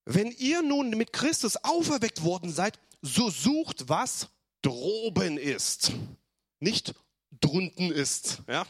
Wenn 0.04 0.30
ihr 0.30 0.62
nun 0.62 0.90
mit 0.90 1.12
Christus 1.12 1.56
auferweckt 1.56 2.22
worden 2.22 2.52
seid, 2.52 2.78
so 3.02 3.30
sucht, 3.30 3.88
was 3.88 4.28
droben 4.62 5.36
ist, 5.36 5.92
nicht 6.60 6.94
drunten 7.40 7.90
ist. 7.90 8.42
Ja? 8.46 8.66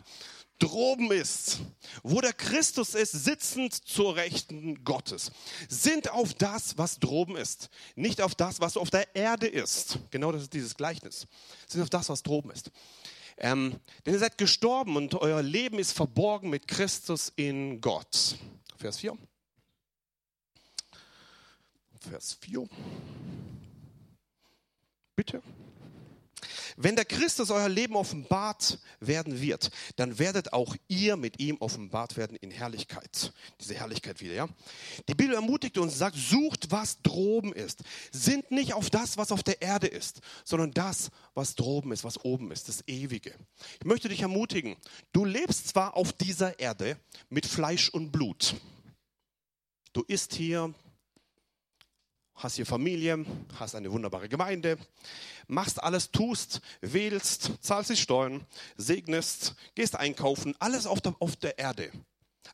Droben 0.60 1.10
ist, 1.10 1.60
wo 2.02 2.20
der 2.20 2.32
Christus 2.32 2.94
ist, 2.94 3.12
sitzend 3.12 3.74
zur 3.74 4.16
Rechten 4.16 4.84
Gottes. 4.84 5.32
Sind 5.68 6.10
auf 6.10 6.34
das, 6.34 6.78
was 6.78 7.00
droben 7.00 7.36
ist, 7.36 7.70
nicht 7.96 8.20
auf 8.20 8.34
das, 8.34 8.60
was 8.60 8.76
auf 8.76 8.90
der 8.90 9.16
Erde 9.16 9.48
ist. 9.48 9.98
Genau 10.10 10.30
das 10.30 10.42
ist 10.42 10.52
dieses 10.52 10.76
Gleichnis. 10.76 11.26
Sind 11.66 11.82
auf 11.82 11.90
das, 11.90 12.08
was 12.08 12.22
droben 12.22 12.50
ist. 12.50 12.70
Ähm, 13.38 13.80
denn 14.04 14.14
ihr 14.14 14.20
seid 14.20 14.38
gestorben 14.38 14.96
und 14.96 15.14
euer 15.14 15.42
Leben 15.42 15.78
ist 15.78 15.92
verborgen 15.92 16.50
mit 16.50 16.68
Christus 16.68 17.32
in 17.36 17.80
Gott. 17.80 18.36
Vers 18.76 18.98
4. 18.98 19.16
Vers 22.00 22.36
4. 22.40 22.68
Bitte. 25.16 25.42
Wenn 26.82 26.96
der 26.96 27.04
Christus 27.04 27.50
euer 27.50 27.68
Leben 27.68 27.94
offenbart 27.94 28.78
werden 29.00 29.42
wird, 29.42 29.70
dann 29.96 30.18
werdet 30.18 30.54
auch 30.54 30.74
ihr 30.88 31.18
mit 31.18 31.38
ihm 31.38 31.58
offenbart 31.60 32.16
werden 32.16 32.38
in 32.40 32.50
Herrlichkeit. 32.50 33.34
Diese 33.60 33.74
Herrlichkeit 33.74 34.22
wieder, 34.22 34.32
ja? 34.32 34.48
Die 35.06 35.14
Bibel 35.14 35.34
ermutigt 35.34 35.76
uns, 35.76 35.98
sagt, 35.98 36.16
sucht, 36.16 36.70
was 36.70 37.02
droben 37.02 37.52
ist. 37.52 37.82
Sind 38.12 38.50
nicht 38.50 38.72
auf 38.72 38.88
das, 38.88 39.18
was 39.18 39.30
auf 39.30 39.42
der 39.42 39.60
Erde 39.60 39.88
ist, 39.88 40.20
sondern 40.42 40.70
das, 40.70 41.10
was 41.34 41.54
droben 41.54 41.92
ist, 41.92 42.02
was 42.02 42.24
oben 42.24 42.50
ist, 42.50 42.70
das 42.70 42.82
Ewige. 42.88 43.34
Ich 43.78 43.84
möchte 43.84 44.08
dich 44.08 44.22
ermutigen, 44.22 44.76
du 45.12 45.26
lebst 45.26 45.68
zwar 45.68 45.98
auf 45.98 46.14
dieser 46.14 46.58
Erde 46.60 46.96
mit 47.28 47.44
Fleisch 47.44 47.90
und 47.90 48.10
Blut. 48.10 48.54
Du 49.92 50.02
isst 50.08 50.32
hier, 50.32 50.72
hast 52.42 52.56
hier 52.56 52.66
Familie, 52.66 53.24
hast 53.58 53.74
eine 53.74 53.92
wunderbare 53.92 54.28
Gemeinde, 54.28 54.78
machst 55.46 55.82
alles, 55.82 56.10
tust, 56.10 56.60
wählst, 56.80 57.52
zahlst 57.60 57.90
die 57.90 57.96
Steuern, 57.96 58.46
segnest, 58.76 59.54
gehst 59.74 59.96
einkaufen, 59.96 60.54
alles 60.58 60.86
auf 60.86 61.00
der, 61.00 61.14
auf 61.18 61.36
der 61.36 61.58
Erde. 61.58 61.90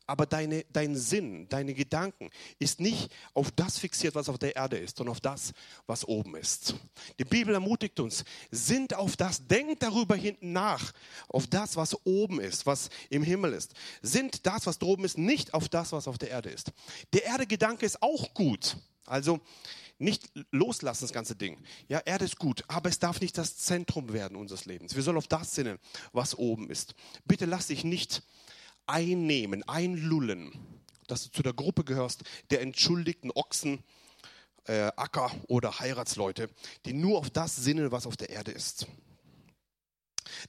Aber 0.05 0.25
deine, 0.25 0.63
dein 0.71 0.95
Sinn, 0.95 1.49
deine 1.49 1.73
Gedanken 1.73 2.29
ist 2.59 2.79
nicht 2.79 3.11
auf 3.33 3.51
das 3.51 3.77
fixiert, 3.77 4.15
was 4.15 4.29
auf 4.29 4.37
der 4.37 4.55
Erde 4.55 4.77
ist, 4.77 4.97
sondern 4.97 5.11
auf 5.11 5.19
das, 5.19 5.53
was 5.85 6.05
oben 6.05 6.35
ist. 6.35 6.75
Die 7.19 7.25
Bibel 7.25 7.53
ermutigt 7.53 7.99
uns, 7.99 8.23
sind 8.49 8.93
auf 8.93 9.17
das, 9.17 9.47
denkt 9.47 9.83
darüber 9.83 10.15
hinten 10.15 10.53
nach, 10.53 10.93
auf 11.27 11.47
das, 11.47 11.75
was 11.75 12.05
oben 12.05 12.39
ist, 12.39 12.65
was 12.65 12.89
im 13.09 13.21
Himmel 13.21 13.51
ist. 13.53 13.73
Sind 14.01 14.45
das, 14.45 14.65
was 14.65 14.79
droben 14.79 15.03
ist, 15.03 15.17
nicht 15.17 15.53
auf 15.53 15.67
das, 15.67 15.91
was 15.91 16.07
auf 16.07 16.17
der 16.17 16.29
Erde 16.29 16.49
ist. 16.49 16.71
Der 17.11 17.25
Erde-Gedanke 17.25 17.85
ist 17.85 18.01
auch 18.01 18.33
gut. 18.33 18.77
Also 19.07 19.39
nicht 19.99 20.29
loslassen, 20.51 21.05
das 21.05 21.13
ganze 21.13 21.35
Ding. 21.35 21.57
Ja, 21.87 21.99
Erde 21.99 22.25
ist 22.25 22.37
gut, 22.37 22.63
aber 22.67 22.89
es 22.89 22.99
darf 22.99 23.19
nicht 23.19 23.37
das 23.37 23.57
Zentrum 23.57 24.13
werden 24.13 24.37
unseres 24.37 24.65
Lebens. 24.65 24.95
Wir 24.95 25.01
sollen 25.01 25.17
auf 25.17 25.27
das 25.27 25.55
sinnen, 25.55 25.79
was 26.13 26.37
oben 26.37 26.69
ist. 26.69 26.93
Bitte 27.25 27.45
lass 27.45 27.67
dich 27.67 27.83
nicht 27.83 28.21
einnehmen, 28.85 29.67
einlullen, 29.67 30.51
dass 31.07 31.23
du 31.23 31.31
zu 31.31 31.41
der 31.41 31.53
Gruppe 31.53 31.83
gehörst 31.83 32.23
der 32.51 32.61
entschuldigten 32.61 33.31
Ochsen, 33.31 33.83
äh, 34.65 34.91
Acker 34.95 35.31
oder 35.47 35.79
Heiratsleute, 35.79 36.49
die 36.85 36.93
nur 36.93 37.17
auf 37.17 37.29
das 37.29 37.55
sinnen, 37.55 37.91
was 37.91 38.05
auf 38.05 38.17
der 38.17 38.29
Erde 38.29 38.51
ist. 38.51 38.87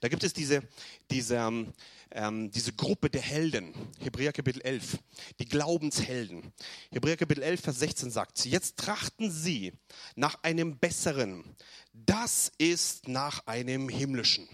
Da 0.01 0.09
gibt 0.09 0.25
es 0.25 0.33
diese, 0.33 0.62
diese, 1.11 1.37
ähm, 1.37 1.73
ähm 2.11 2.51
diese 2.51 2.73
Gruppe 2.73 3.11
der 3.11 3.21
Helden, 3.21 3.75
Hebräer 4.01 4.33
Kapitel 4.33 4.62
11, 4.62 4.99
die 5.38 5.47
Glaubenshelden. 5.47 6.53
Hebräer 6.91 7.17
Kapitel 7.17 7.43
11, 7.43 7.61
Vers 7.61 7.79
16 7.79 8.11
sagt, 8.11 8.45
jetzt 8.45 8.79
trachten 8.79 9.31
sie 9.31 9.73
nach 10.14 10.43
einem 10.43 10.79
besseren, 10.79 11.45
das 11.93 12.53
ist 12.59 13.09
nach 13.09 13.47
einem 13.47 13.88
himmlischen. 13.88 14.49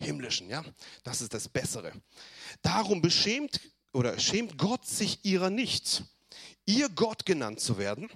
Himmlischen, 0.00 0.48
ja, 0.50 0.64
das 1.04 1.20
ist 1.20 1.32
das 1.32 1.48
Bessere. 1.48 1.92
Darum 2.60 3.02
beschämt 3.02 3.60
oder 3.92 4.18
schämt 4.18 4.58
Gott 4.58 4.86
sich 4.86 5.24
ihrer 5.24 5.50
nicht 5.50 6.04
ihr 6.66 6.88
Gott 6.88 7.26
genannt 7.26 7.60
zu 7.60 7.78
werden, 7.78 8.08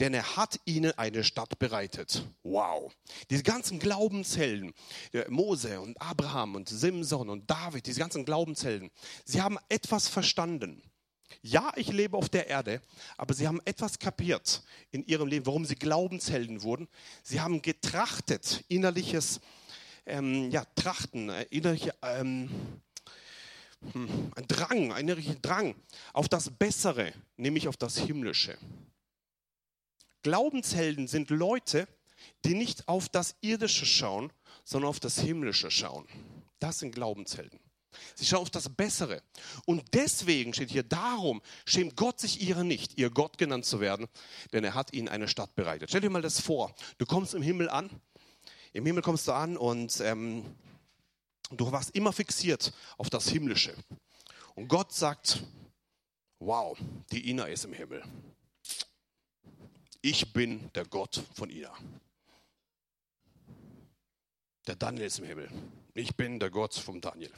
denn 0.00 0.14
er 0.14 0.36
hat 0.36 0.60
ihnen 0.64 0.92
eine 0.98 1.24
Stadt 1.24 1.58
bereitet. 1.58 2.26
Wow. 2.42 2.92
Diese 3.30 3.42
ganzen 3.42 3.78
Glaubenshelden, 3.78 4.72
Mose 5.28 5.80
und 5.80 6.00
Abraham 6.00 6.56
und 6.56 6.68
Simson 6.68 7.28
und 7.28 7.50
David, 7.50 7.86
diese 7.86 8.00
ganzen 8.00 8.24
Glaubenshelden, 8.24 8.90
sie 9.24 9.40
haben 9.40 9.58
etwas 9.68 10.08
verstanden. 10.08 10.82
Ja, 11.40 11.72
ich 11.76 11.88
lebe 11.88 12.16
auf 12.16 12.28
der 12.28 12.48
Erde, 12.48 12.82
aber 13.16 13.34
sie 13.34 13.48
haben 13.48 13.60
etwas 13.64 13.98
kapiert 13.98 14.62
in 14.90 15.04
ihrem 15.06 15.28
Leben, 15.28 15.46
warum 15.46 15.64
sie 15.64 15.74
Glaubenshelden 15.74 16.62
wurden. 16.62 16.88
Sie 17.22 17.40
haben 17.40 17.62
getrachtet, 17.62 18.64
innerliches 18.68 19.40
ähm, 20.04 20.50
ja, 20.50 20.64
Trachten, 20.74 21.30
äh, 21.30 21.44
innerliche 21.50 21.94
ähm, 22.02 22.50
hm, 22.50 22.82
ein 23.94 24.46
Drang, 24.48 24.92
ein 24.92 25.04
innerlicher 25.04 25.34
Drang 25.34 25.74
auf 26.12 26.28
das 26.28 26.50
Bessere, 26.50 27.12
nämlich 27.36 27.68
auf 27.68 27.76
das 27.76 27.98
Himmlische. 27.98 28.56
Glaubenshelden 30.22 31.08
sind 31.08 31.30
Leute, 31.30 31.88
die 32.44 32.54
nicht 32.54 32.88
auf 32.88 33.08
das 33.08 33.34
Irdische 33.40 33.86
schauen, 33.86 34.32
sondern 34.64 34.88
auf 34.88 35.00
das 35.00 35.18
Himmlische 35.18 35.70
schauen. 35.70 36.06
Das 36.60 36.78
sind 36.78 36.94
Glaubenshelden. 36.94 37.58
Sie 38.14 38.24
schauen 38.24 38.42
auf 38.42 38.50
das 38.50 38.68
Bessere. 38.68 39.22
Und 39.66 39.82
deswegen 39.92 40.54
steht 40.54 40.70
hier, 40.70 40.82
darum 40.82 41.42
schämt 41.66 41.96
Gott 41.96 42.20
sich 42.20 42.40
ihrer 42.40 42.64
nicht, 42.64 42.98
ihr 42.98 43.10
Gott 43.10 43.36
genannt 43.36 43.66
zu 43.66 43.80
werden, 43.80 44.06
denn 44.52 44.64
er 44.64 44.74
hat 44.74 44.92
ihnen 44.92 45.08
eine 45.08 45.28
Stadt 45.28 45.54
bereitet. 45.54 45.90
Stell 45.90 46.00
dir 46.00 46.10
mal 46.10 46.22
das 46.22 46.40
vor, 46.40 46.74
du 46.98 47.06
kommst 47.06 47.34
im 47.34 47.42
Himmel 47.42 47.68
an, 47.68 47.90
im 48.72 48.86
Himmel 48.86 49.02
kommst 49.02 49.28
du 49.28 49.32
an 49.32 49.56
und 49.56 50.00
ähm, 50.00 50.44
und 51.52 51.60
du 51.60 51.70
warst 51.70 51.94
immer 51.94 52.14
fixiert 52.14 52.72
auf 52.96 53.10
das 53.10 53.28
Himmlische. 53.28 53.76
Und 54.54 54.68
Gott 54.68 54.94
sagt, 54.94 55.42
wow, 56.38 56.78
die 57.10 57.28
Ina 57.28 57.44
ist 57.44 57.66
im 57.66 57.74
Himmel. 57.74 58.02
Ich 60.00 60.32
bin 60.32 60.72
der 60.72 60.86
Gott 60.86 61.22
von 61.34 61.50
Ina. 61.50 61.76
Der 64.66 64.76
Daniel 64.76 65.04
ist 65.04 65.18
im 65.18 65.26
Himmel. 65.26 65.50
Ich 65.92 66.16
bin 66.16 66.40
der 66.40 66.48
Gott 66.48 66.74
vom 66.74 67.02
Daniel. 67.02 67.32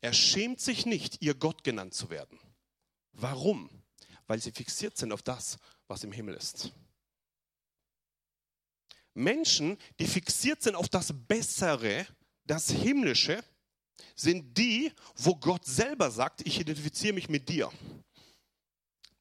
Er 0.00 0.12
schämt 0.12 0.60
sich 0.60 0.86
nicht, 0.86 1.22
ihr 1.22 1.34
Gott 1.34 1.64
genannt 1.64 1.92
zu 1.92 2.08
werden. 2.08 2.38
Warum? 3.10 3.68
Weil 4.28 4.40
sie 4.40 4.52
fixiert 4.52 4.96
sind 4.96 5.10
auf 5.10 5.22
das, 5.22 5.58
was 5.88 6.04
im 6.04 6.12
Himmel 6.12 6.36
ist. 6.36 6.70
Menschen, 9.12 9.76
die 9.98 10.06
fixiert 10.06 10.62
sind 10.62 10.76
auf 10.76 10.88
das 10.88 11.12
Bessere, 11.26 12.06
das 12.46 12.70
Himmlische 12.70 13.42
sind 14.14 14.56
die, 14.56 14.92
wo 15.14 15.34
Gott 15.36 15.64
selber 15.64 16.10
sagt, 16.10 16.46
ich 16.46 16.60
identifiziere 16.60 17.14
mich 17.14 17.28
mit 17.28 17.48
dir. 17.48 17.70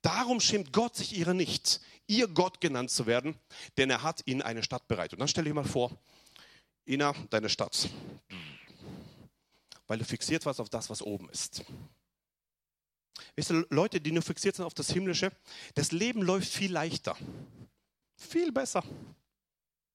Darum 0.02 0.40
schämt 0.40 0.72
Gott 0.72 0.96
sich 0.96 1.18
ihrer 1.18 1.34
nicht, 1.34 1.82
ihr 2.08 2.28
Gott 2.28 2.62
genannt 2.62 2.92
zu 2.92 3.06
werden, 3.06 3.40
denn 3.78 3.90
er 3.90 4.04
hat 4.04 4.22
ihnen 4.26 4.42
eine 4.42 4.64
Stadt 4.64 4.88
bereitet. 4.88 5.14
Und 5.14 5.20
dann 5.20 5.28
stell 5.28 5.46
dir 5.46 5.54
mal 5.54 5.64
vor, 5.64 5.98
Ina, 6.88 7.14
deine 7.32 7.50
Stadt. 7.50 7.90
Weil 9.88 9.98
du 9.98 10.06
fixiert 10.06 10.46
warst 10.46 10.60
auf 10.60 10.70
das, 10.70 10.90
was 10.90 11.02
oben 11.02 11.30
ist. 11.30 11.64
Wisst 13.36 13.52
ihr, 13.52 13.66
Leute, 13.70 14.00
die 14.00 14.12
nur 14.12 14.22
fixiert 14.22 14.56
sind 14.56 14.66
auf 14.66 14.74
das 14.74 14.92
Himmlische, 14.92 15.32
das 15.74 15.92
Leben 15.92 16.22
läuft 16.22 16.52
viel 16.52 16.72
leichter. 16.72 17.18
Viel 18.18 18.52
besser. 18.52 18.84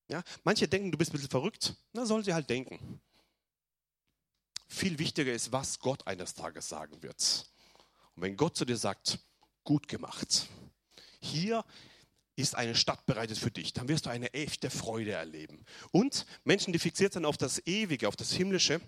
Ja, 0.09 0.23
manche 0.43 0.67
denken, 0.67 0.91
du 0.91 0.99
bist 0.99 1.11
ein 1.11 1.15
bisschen 1.15 1.31
verrückt. 1.31 1.75
Na, 1.93 2.05
sollen 2.05 2.25
sie 2.25 2.35
halt 2.35 2.51
denken. 2.51 3.01
Viel 4.73 5.01
wichtiger 5.01 5.33
ist, 5.33 5.51
was 5.51 5.81
Gott 5.81 6.07
eines 6.07 6.35
Tages 6.35 6.69
sagen 6.69 7.03
wird. 7.03 7.51
Und 8.15 8.23
wenn 8.23 8.37
Gott 8.37 8.57
zu 8.57 8.65
dir 8.65 8.77
sagt, 8.77 9.19
gut 9.65 9.89
gemacht, 9.89 10.47
hier 11.19 11.65
ist 12.37 12.55
eine 12.55 12.77
Stadt 12.77 13.05
bereitet 13.05 13.37
für 13.37 13.51
dich, 13.51 13.73
dann 13.73 13.89
wirst 13.89 14.07
du 14.07 14.11
eine 14.11 14.33
echte 14.33 14.71
Freude 14.71 15.11
erleben. 15.11 15.65
Und 15.91 16.25
Menschen, 16.45 16.73
die 16.73 16.79
fixiert 16.79 17.15
sind 17.15 17.25
auf 17.25 17.37
das 17.37 17.67
Ewige, 17.67 18.07
auf 18.07 18.15
das 18.15 18.33
Himmlische, 18.33 18.81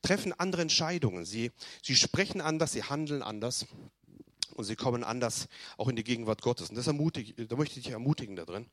treffen 0.00 0.32
andere 0.32 0.62
Entscheidungen. 0.62 1.26
Sie, 1.26 1.52
sie 1.82 1.96
sprechen 1.96 2.40
anders, 2.40 2.72
sie 2.72 2.84
handeln 2.84 3.22
anders 3.22 3.66
und 4.54 4.64
sie 4.64 4.74
kommen 4.74 5.04
anders 5.04 5.48
auch 5.76 5.88
in 5.88 5.96
die 5.96 6.04
Gegenwart 6.04 6.40
Gottes. 6.40 6.70
Und 6.70 6.76
das 6.76 6.86
ermutige, 6.86 7.46
da 7.46 7.56
möchte 7.56 7.78
ich 7.78 7.84
dich 7.84 7.92
ermutigen 7.92 8.36
da 8.36 8.46
drin. 8.46 8.66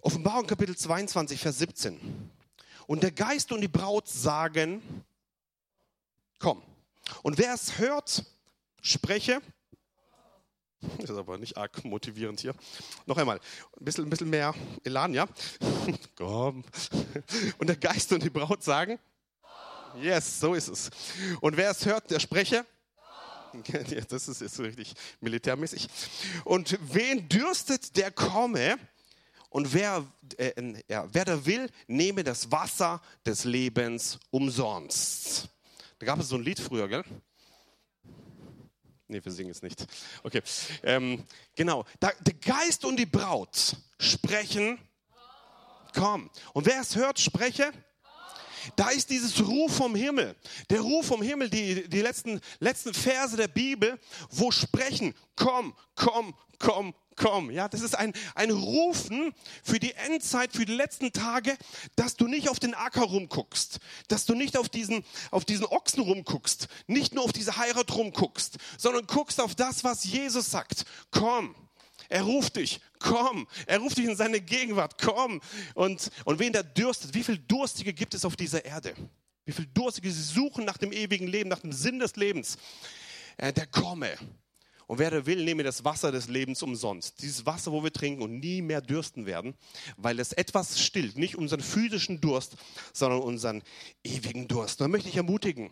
Offenbarung 0.00 0.46
Kapitel 0.46 0.76
22, 0.76 1.40
Vers 1.40 1.58
17. 1.58 2.30
Und 2.86 3.02
der 3.02 3.10
Geist 3.10 3.50
und 3.50 3.62
die 3.62 3.68
Braut 3.68 4.06
sagen. 4.06 4.80
Und 7.22 7.38
wer 7.38 7.54
es 7.54 7.78
hört, 7.78 8.24
spreche. 8.80 9.40
Das 10.98 11.10
ist 11.10 11.16
aber 11.16 11.36
nicht 11.38 11.56
arg 11.56 11.84
motivierend 11.84 12.40
hier. 12.40 12.54
Noch 13.06 13.18
einmal, 13.18 13.38
ein 13.78 13.84
bisschen, 13.84 14.04
ein 14.04 14.10
bisschen 14.10 14.30
mehr 14.30 14.54
Elan, 14.84 15.12
ja? 15.12 15.26
Komm. 16.16 16.64
Und 17.58 17.66
der 17.66 17.76
Geist 17.76 18.12
und 18.12 18.22
die 18.22 18.30
Braut 18.30 18.62
sagen, 18.62 18.98
yes, 20.00 20.40
so 20.40 20.54
ist 20.54 20.68
es. 20.68 20.90
Und 21.40 21.56
wer 21.56 21.70
es 21.70 21.84
hört, 21.84 22.10
der 22.10 22.20
spreche. 22.20 22.64
Das 24.08 24.28
ist 24.28 24.40
jetzt 24.40 24.60
richtig 24.60 24.94
militärmäßig. 25.20 25.88
Und 26.44 26.78
wen 26.82 27.28
dürstet, 27.28 27.96
der 27.96 28.12
komme. 28.12 28.78
Und 29.48 29.74
wer, 29.74 30.06
äh, 30.36 30.52
ja, 30.86 31.08
wer 31.12 31.24
da 31.24 31.44
will, 31.44 31.68
nehme 31.88 32.22
das 32.22 32.52
Wasser 32.52 33.02
des 33.26 33.42
Lebens 33.42 34.20
umsonst. 34.30 35.48
Da 36.00 36.06
gab 36.06 36.18
es 36.18 36.30
so 36.30 36.36
ein 36.36 36.42
Lied 36.42 36.58
früher, 36.58 36.88
gell? 36.88 37.04
Nee, 39.06 39.22
wir 39.22 39.30
singen 39.30 39.50
es 39.50 39.60
nicht. 39.60 39.86
Okay. 40.22 40.40
Ähm, 40.82 41.26
genau. 41.54 41.84
Da, 41.98 42.10
der 42.20 42.32
Geist 42.34 42.86
und 42.86 42.96
die 42.96 43.04
Braut 43.04 43.76
sprechen. 43.98 44.78
Komm. 45.94 46.30
Und 46.54 46.64
wer 46.64 46.80
es 46.80 46.96
hört, 46.96 47.20
spreche. 47.20 47.70
Da 48.76 48.90
ist 48.90 49.10
dieses 49.10 49.40
Ruf 49.46 49.76
vom 49.76 49.94
Himmel. 49.94 50.36
Der 50.70 50.80
Ruf 50.80 51.06
vom 51.06 51.22
Himmel, 51.22 51.50
die, 51.50 51.88
die 51.88 52.00
letzten, 52.00 52.40
letzten 52.58 52.94
Verse 52.94 53.36
der 53.36 53.48
Bibel, 53.48 53.98
wo 54.30 54.50
sprechen, 54.50 55.14
komm, 55.36 55.74
komm, 55.94 56.34
komm, 56.58 56.94
komm. 57.16 57.50
Ja, 57.50 57.68
das 57.68 57.82
ist 57.82 57.96
ein, 57.96 58.12
ein 58.34 58.50
Rufen 58.50 59.32
für 59.62 59.78
die 59.78 59.92
Endzeit, 59.92 60.52
für 60.52 60.64
die 60.64 60.74
letzten 60.74 61.12
Tage, 61.12 61.56
dass 61.96 62.16
du 62.16 62.26
nicht 62.26 62.48
auf 62.48 62.58
den 62.58 62.74
Acker 62.74 63.02
rumguckst, 63.02 63.80
dass 64.08 64.24
du 64.24 64.34
nicht 64.34 64.56
auf 64.56 64.68
diesen, 64.68 65.04
auf 65.30 65.44
diesen 65.44 65.66
Ochsen 65.66 66.02
rumguckst, 66.02 66.68
nicht 66.86 67.14
nur 67.14 67.24
auf 67.24 67.32
diese 67.32 67.56
Heirat 67.56 67.94
rumguckst, 67.94 68.56
sondern 68.78 69.06
guckst 69.06 69.40
auf 69.40 69.54
das, 69.54 69.84
was 69.84 70.04
Jesus 70.04 70.50
sagt. 70.50 70.84
Komm. 71.10 71.54
Er 72.10 72.22
ruft 72.22 72.56
dich, 72.56 72.80
komm. 72.98 73.46
Er 73.66 73.78
ruft 73.78 73.96
dich 73.96 74.04
in 74.04 74.16
seine 74.16 74.40
Gegenwart, 74.40 75.00
komm. 75.00 75.40
Und, 75.74 76.10
und 76.24 76.38
wen 76.40 76.52
der 76.52 76.64
dürstet, 76.64 77.14
wie 77.14 77.22
viele 77.22 77.38
Durstige 77.38 77.94
gibt 77.94 78.14
es 78.14 78.24
auf 78.24 78.36
dieser 78.36 78.64
Erde? 78.64 78.94
Wie 79.46 79.52
viele 79.52 79.68
Durstige, 79.68 80.10
sie 80.10 80.22
suchen 80.22 80.64
nach 80.64 80.76
dem 80.76 80.92
ewigen 80.92 81.28
Leben, 81.28 81.48
nach 81.48 81.60
dem 81.60 81.72
Sinn 81.72 82.00
des 82.00 82.16
Lebens. 82.16 82.58
Äh, 83.36 83.52
der 83.52 83.66
komme. 83.66 84.18
Und 84.88 84.98
wer 84.98 85.24
will, 85.24 85.44
nehme 85.44 85.62
das 85.62 85.84
Wasser 85.84 86.10
des 86.10 86.26
Lebens 86.26 86.64
umsonst. 86.64 87.22
Dieses 87.22 87.46
Wasser, 87.46 87.70
wo 87.70 87.84
wir 87.84 87.92
trinken 87.92 88.22
und 88.22 88.40
nie 88.40 88.60
mehr 88.60 88.80
dürsten 88.80 89.24
werden, 89.24 89.54
weil 89.96 90.18
es 90.18 90.32
etwas 90.32 90.80
stillt. 90.80 91.16
Nicht 91.16 91.36
unseren 91.36 91.60
physischen 91.60 92.20
Durst, 92.20 92.56
sondern 92.92 93.20
unseren 93.20 93.62
ewigen 94.02 94.48
Durst. 94.48 94.80
Da 94.80 94.88
möchte 94.88 95.08
ich 95.08 95.16
ermutigen. 95.16 95.70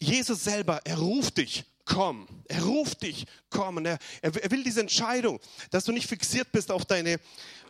Jesus 0.00 0.42
selber, 0.42 0.80
er 0.84 0.98
ruft 0.98 1.36
dich, 1.36 1.64
komm. 1.90 2.26
Er 2.48 2.62
ruft 2.62 3.02
dich, 3.02 3.26
komm. 3.50 3.78
Und 3.78 3.86
er, 3.86 3.98
er 4.22 4.50
will 4.50 4.62
diese 4.62 4.80
Entscheidung, 4.80 5.40
dass 5.70 5.84
du 5.84 5.92
nicht 5.92 6.06
fixiert 6.06 6.50
bist 6.52 6.70
auf 6.70 6.84
deine, 6.84 7.18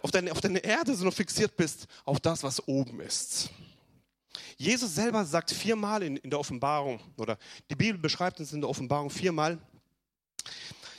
auf, 0.02 0.10
deine, 0.10 0.30
auf 0.30 0.40
deine 0.40 0.58
Erde, 0.58 0.94
sondern 0.94 1.12
fixiert 1.12 1.56
bist 1.56 1.86
auf 2.04 2.20
das, 2.20 2.42
was 2.42 2.66
oben 2.68 3.00
ist. 3.00 3.50
Jesus 4.56 4.94
selber 4.94 5.24
sagt 5.24 5.50
viermal 5.50 6.02
in, 6.02 6.18
in 6.18 6.28
der 6.30 6.38
Offenbarung, 6.38 7.00
oder 7.16 7.38
die 7.70 7.74
Bibel 7.74 7.98
beschreibt 7.98 8.38
uns 8.40 8.52
in 8.52 8.60
der 8.60 8.68
Offenbarung 8.68 9.08
viermal, 9.08 9.58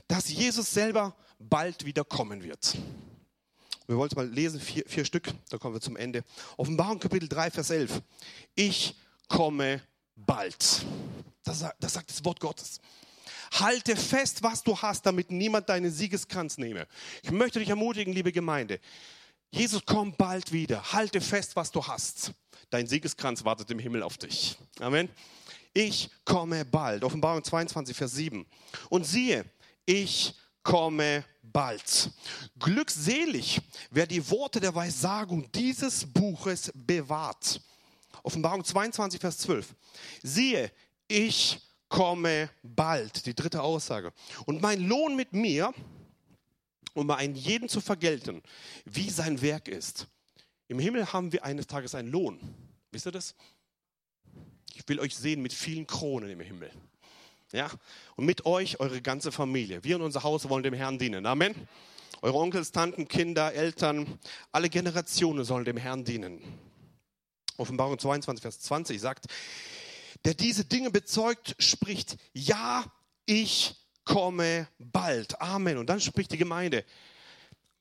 dass 0.07 0.27
Jesus 0.29 0.71
selber 0.71 1.15
bald 1.37 1.85
wieder 1.85 2.03
kommen 2.03 2.41
wird. 2.43 2.75
Wir 3.85 3.97
wollen 3.97 4.09
es 4.09 4.15
mal 4.15 4.27
lesen, 4.27 4.59
vier, 4.59 4.83
vier 4.87 5.05
Stück, 5.05 5.31
da 5.49 5.57
kommen 5.57 5.75
wir 5.75 5.81
zum 5.81 5.95
Ende. 5.95 6.23
Offenbarung 6.57 6.99
Kapitel 6.99 7.29
3, 7.29 7.51
Vers 7.51 7.69
11. 7.69 8.01
Ich 8.55 8.95
komme 9.27 9.81
bald. 10.15 10.85
Das, 11.43 11.65
das 11.79 11.93
sagt 11.93 12.09
das 12.09 12.23
Wort 12.25 12.39
Gottes. 12.39 12.79
Halte 13.51 13.95
fest, 13.95 14.43
was 14.43 14.63
du 14.63 14.77
hast, 14.77 15.05
damit 15.05 15.29
niemand 15.29 15.67
deinen 15.69 15.91
Siegeskranz 15.91 16.57
nehme. 16.57 16.87
Ich 17.21 17.31
möchte 17.31 17.59
dich 17.59 17.69
ermutigen, 17.69 18.13
liebe 18.13 18.31
Gemeinde. 18.31 18.79
Jesus 19.51 19.85
kommt 19.85 20.17
bald 20.17 20.51
wieder. 20.51 20.93
Halte 20.93 21.19
fest, 21.19 21.55
was 21.55 21.71
du 21.71 21.85
hast. 21.85 22.33
dein 22.69 22.87
Siegeskranz 22.87 23.43
wartet 23.43 23.69
im 23.71 23.79
Himmel 23.79 24.01
auf 24.01 24.17
dich. 24.17 24.57
Amen. 24.79 25.09
Ich 25.73 26.09
komme 26.23 26.63
bald. 26.63 27.03
Offenbarung 27.03 27.43
22, 27.43 27.95
Vers 27.95 28.13
7. 28.13 28.45
Und 28.89 29.05
siehe, 29.05 29.45
ich 29.85 30.33
komme 30.63 31.25
bald. 31.41 32.11
Glückselig, 32.59 33.61
wer 33.89 34.07
die 34.07 34.29
Worte 34.29 34.59
der 34.59 34.73
Weissagung 34.73 35.51
dieses 35.51 36.05
Buches 36.05 36.71
bewahrt. 36.73 37.61
Offenbarung 38.23 38.63
22, 38.63 39.19
Vers 39.19 39.37
12. 39.39 39.75
Siehe, 40.23 40.71
ich 41.07 41.59
komme 41.91 42.49
bald. 42.63 43.27
Die 43.27 43.35
dritte 43.35 43.61
Aussage. 43.61 44.11
Und 44.45 44.61
mein 44.61 44.81
Lohn 44.81 45.15
mit 45.15 45.33
mir, 45.33 45.71
um 46.93 47.11
einen 47.11 47.35
jeden 47.35 47.69
zu 47.69 47.81
vergelten, 47.81 48.41
wie 48.85 49.09
sein 49.09 49.41
Werk 49.41 49.67
ist. 49.67 50.07
Im 50.67 50.79
Himmel 50.79 51.13
haben 51.13 51.31
wir 51.31 51.43
eines 51.43 51.67
Tages 51.67 51.93
einen 51.93 52.09
Lohn. 52.09 52.39
Wisst 52.91 53.05
ihr 53.05 53.11
das? 53.11 53.35
Ich 54.73 54.87
will 54.87 54.99
euch 54.99 55.15
sehen 55.15 55.41
mit 55.41 55.53
vielen 55.53 55.85
Kronen 55.85 56.29
im 56.29 56.39
Himmel. 56.39 56.71
Ja? 57.51 57.69
Und 58.15 58.25
mit 58.25 58.45
euch 58.45 58.79
eure 58.79 59.01
ganze 59.01 59.31
Familie. 59.31 59.83
Wir 59.83 59.97
und 59.97 60.01
unser 60.01 60.23
Haus 60.23 60.47
wollen 60.49 60.63
dem 60.63 60.73
Herrn 60.73 60.97
dienen. 60.97 61.25
Amen. 61.25 61.53
Eure 62.21 62.37
Onkels, 62.37 62.71
Tanten, 62.71 63.07
Kinder, 63.07 63.53
Eltern, 63.53 64.17
alle 64.51 64.69
Generationen 64.69 65.43
sollen 65.43 65.65
dem 65.65 65.77
Herrn 65.77 66.05
dienen. 66.05 66.41
Offenbarung 67.57 67.99
22, 67.99 68.41
Vers 68.41 68.59
20 68.61 69.01
sagt, 69.01 69.25
der 70.25 70.33
diese 70.33 70.65
Dinge 70.65 70.91
bezeugt, 70.91 71.55
spricht, 71.59 72.17
ja, 72.33 72.85
ich 73.25 73.75
komme 74.03 74.67
bald. 74.77 75.39
Amen. 75.41 75.77
Und 75.77 75.87
dann 75.87 76.01
spricht 76.01 76.31
die 76.31 76.37
Gemeinde, 76.37 76.85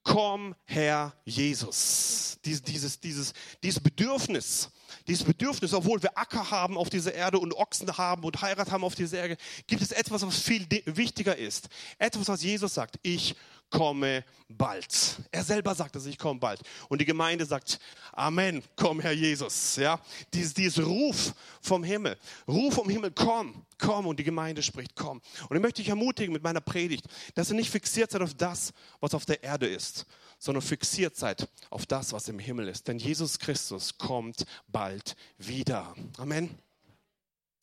komm 0.02 0.54
Herr 0.64 1.14
Jesus. 1.24 2.38
Dies, 2.44 2.62
dieses, 2.62 3.00
dieses, 3.00 3.32
dieses 3.62 3.80
Bedürfnis, 3.80 4.70
dieses 5.06 5.24
Bedürfnis, 5.24 5.72
obwohl 5.72 6.02
wir 6.02 6.16
Acker 6.16 6.50
haben 6.50 6.76
auf 6.76 6.90
dieser 6.90 7.14
Erde 7.14 7.38
und 7.38 7.54
Ochsen 7.54 7.96
haben 7.96 8.24
und 8.24 8.40
Heirat 8.42 8.70
haben 8.70 8.84
auf 8.84 8.94
dieser 8.94 9.18
Erde, 9.18 9.36
gibt 9.66 9.82
es 9.82 9.92
etwas, 9.92 10.22
was 10.22 10.38
viel 10.38 10.66
wichtiger 10.84 11.36
ist. 11.36 11.68
Etwas, 11.98 12.28
was 12.28 12.42
Jesus 12.42 12.74
sagt, 12.74 12.98
ich 13.02 13.34
komme 13.70 14.24
bald. 14.48 15.20
Er 15.30 15.44
selber 15.44 15.74
sagt 15.74 15.94
dass 15.94 16.06
ich 16.06 16.18
komme 16.18 16.40
bald. 16.40 16.60
Und 16.88 17.00
die 17.00 17.04
Gemeinde 17.04 17.46
sagt, 17.46 17.78
Amen, 18.12 18.62
komm 18.76 19.00
Herr 19.00 19.12
Jesus. 19.12 19.76
Ja, 19.76 20.00
dieses, 20.34 20.52
dieses 20.52 20.84
Ruf 20.84 21.32
vom 21.62 21.84
Himmel, 21.84 22.18
Ruf 22.46 22.74
vom 22.74 22.88
Himmel, 22.88 23.12
komm, 23.12 23.64
komm. 23.78 24.06
Und 24.06 24.18
die 24.18 24.24
Gemeinde 24.24 24.62
spricht, 24.62 24.94
komm. 24.96 25.20
Und 25.48 25.56
ich 25.56 25.62
möchte 25.62 25.82
dich 25.82 25.88
ermutigen 25.88 26.32
mit 26.32 26.42
meiner 26.42 26.60
Predigt, 26.60 27.06
dass 27.34 27.50
ihr 27.50 27.56
nicht 27.56 27.70
fixiert 27.70 28.10
seid 28.10 28.22
auf 28.22 28.34
das, 28.34 28.72
was 29.00 29.14
auf 29.14 29.24
der 29.24 29.42
Erde 29.42 29.68
ist, 29.68 30.04
sondern 30.40 30.62
fixiert 30.62 31.16
seid 31.16 31.48
auf 31.68 31.86
das, 31.86 32.12
was 32.12 32.26
im 32.26 32.40
Himmel 32.40 32.66
ist. 32.66 32.88
Denn 32.88 32.98
Jesus 32.98 33.38
Christus 33.38 33.98
kommt 33.98 34.46
bald 34.66 35.14
wieder. 35.38 35.94
Amen. 36.16 36.58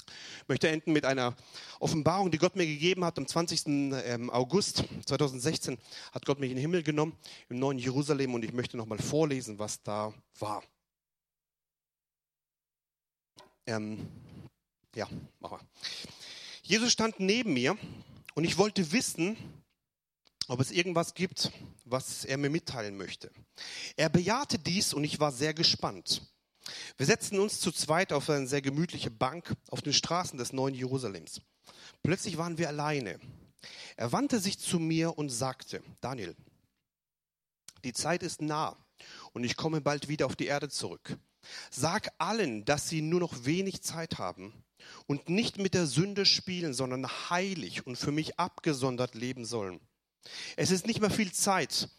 Ich 0.08 0.48
möchte 0.48 0.70
enden 0.70 0.94
mit 0.94 1.04
einer 1.04 1.36
Offenbarung, 1.80 2.32
die 2.32 2.38
Gott 2.38 2.56
mir 2.56 2.66
gegeben 2.66 3.04
hat. 3.04 3.18
Am 3.18 3.28
20. 3.28 3.66
Ähm, 3.66 4.30
August 4.30 4.86
2016 5.06 5.78
hat 6.14 6.26
Gott 6.26 6.40
mich 6.40 6.52
in 6.52 6.56
den 6.56 6.62
Himmel 6.62 6.84
genommen, 6.84 7.18
im 7.50 7.60
neuen 7.60 7.80
Jerusalem. 7.80 8.34
Und 8.34 8.46
ich 8.46 8.54
möchte 8.54 8.78
nochmal 8.78 9.00
vorlesen, 9.00 9.60
was 9.60 9.82
da 9.84 10.14
war. 10.40 10.64
Ähm, 13.66 14.08
ja, 14.96 15.10
machen 15.40 15.58
wir. 15.60 15.68
Jesus 16.62 16.94
stand 16.94 17.20
neben 17.20 17.54
mir 17.54 17.78
und 18.36 18.44
ich 18.46 18.58
wollte 18.58 18.92
wissen, 18.92 19.36
ob 20.48 20.60
es 20.60 20.72
irgendwas 20.72 21.14
gibt, 21.14 21.52
was 21.86 22.26
er 22.26 22.38
mir 22.38 22.50
mitteilen 22.50 22.98
möchte. 22.98 23.32
Er 23.96 24.10
bejahte 24.10 24.58
dies 24.60 24.94
und 24.94 25.04
ich 25.04 25.20
war 25.20 25.32
sehr 25.32 25.54
gespannt. 25.54 26.22
Wir 26.98 27.06
setzten 27.06 27.40
uns 27.40 27.60
zu 27.60 27.72
zweit 27.72 28.12
auf 28.12 28.30
eine 28.30 28.48
sehr 28.48 28.62
gemütliche 28.62 29.12
Bank 29.12 29.54
auf 29.70 29.82
den 29.82 29.94
Straßen 29.94 30.38
des 30.38 30.54
neuen 30.54 30.76
Jerusalems. 30.76 31.42
Plötzlich 32.04 32.38
waren 32.38 32.58
wir 32.58 32.68
alleine. 32.68 33.20
Er 33.96 34.12
wandte 34.12 34.40
sich 34.40 34.60
zu 34.60 34.80
mir 34.80 35.18
und 35.18 35.30
sagte, 35.30 35.82
Daniel, 36.02 36.36
die 37.84 37.94
Zeit 37.94 38.24
ist 38.24 38.42
nah 38.42 38.78
und 39.34 39.44
ich 39.44 39.56
komme 39.56 39.82
bald 39.82 40.08
wieder 40.08 40.26
auf 40.26 40.36
die 40.36 40.46
Erde 40.46 40.70
zurück. 40.70 41.18
Sag 41.72 42.12
allen, 42.18 42.66
dass 42.66 42.90
sie 42.90 43.02
nur 43.02 43.20
noch 43.20 43.46
wenig 43.46 43.82
Zeit 43.82 44.18
haben 44.18 44.54
und 45.06 45.30
nicht 45.30 45.58
mit 45.58 45.74
der 45.74 45.88
Sünde 45.88 46.26
spielen, 46.26 46.74
sondern 46.74 47.08
heilig 47.30 47.86
und 47.86 47.96
für 47.96 48.12
mich 48.12 48.40
abgesondert 48.40 49.16
leben 49.16 49.46
sollen. 49.46 49.80
Es 50.56 50.72
ist 50.72 50.86
nicht 50.86 51.02
mehr 51.02 51.10
viel 51.10 51.32
Zeit, 51.32 51.90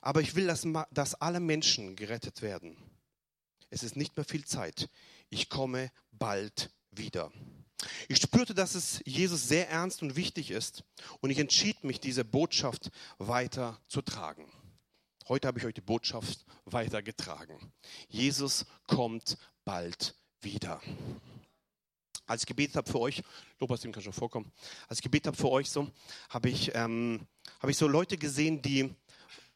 aber 0.00 0.20
ich 0.20 0.34
will, 0.34 0.46
dass, 0.46 0.66
dass 0.90 1.14
alle 1.14 1.40
Menschen 1.40 1.96
gerettet 1.96 2.42
werden. 2.42 2.76
Es 3.70 3.82
ist 3.82 3.96
nicht 3.96 4.16
mehr 4.16 4.24
viel 4.24 4.44
Zeit. 4.44 4.88
Ich 5.30 5.48
komme 5.48 5.90
bald 6.12 6.70
wieder. 6.90 7.30
Ich 8.08 8.18
spürte, 8.18 8.54
dass 8.54 8.74
es 8.74 9.00
Jesus 9.04 9.46
sehr 9.46 9.68
ernst 9.68 10.02
und 10.02 10.16
wichtig 10.16 10.50
ist 10.50 10.82
und 11.20 11.30
ich 11.30 11.38
entschied 11.38 11.84
mich, 11.84 12.00
diese 12.00 12.24
Botschaft 12.24 12.90
weiter 13.18 13.80
zu 13.86 14.02
tragen. 14.02 14.50
Heute 15.28 15.46
habe 15.46 15.58
ich 15.58 15.66
euch 15.66 15.74
die 15.74 15.80
Botschaft 15.80 16.44
weitergetragen. 16.64 17.72
Jesus 18.08 18.64
kommt 18.86 19.36
bald 19.64 20.14
wieder. 20.40 20.80
Als 22.26 22.42
ich 22.42 22.46
gebetet 22.46 22.76
habe 22.76 22.90
für 22.90 23.00
euch, 23.00 23.22
Lobpreis 23.58 23.82
kann 23.82 24.02
schon 24.02 24.12
vorkommen, 24.12 24.50
als 24.88 24.98
ich 24.98 25.02
gebetet 25.02 25.28
habe 25.28 25.36
für 25.36 25.50
euch 25.50 25.70
so, 25.70 25.90
habe 26.30 26.48
ich, 26.48 26.74
ähm, 26.74 27.26
habe 27.58 27.70
ich 27.70 27.76
so 27.76 27.88
Leute 27.88 28.16
gesehen, 28.16 28.62
die 28.62 28.94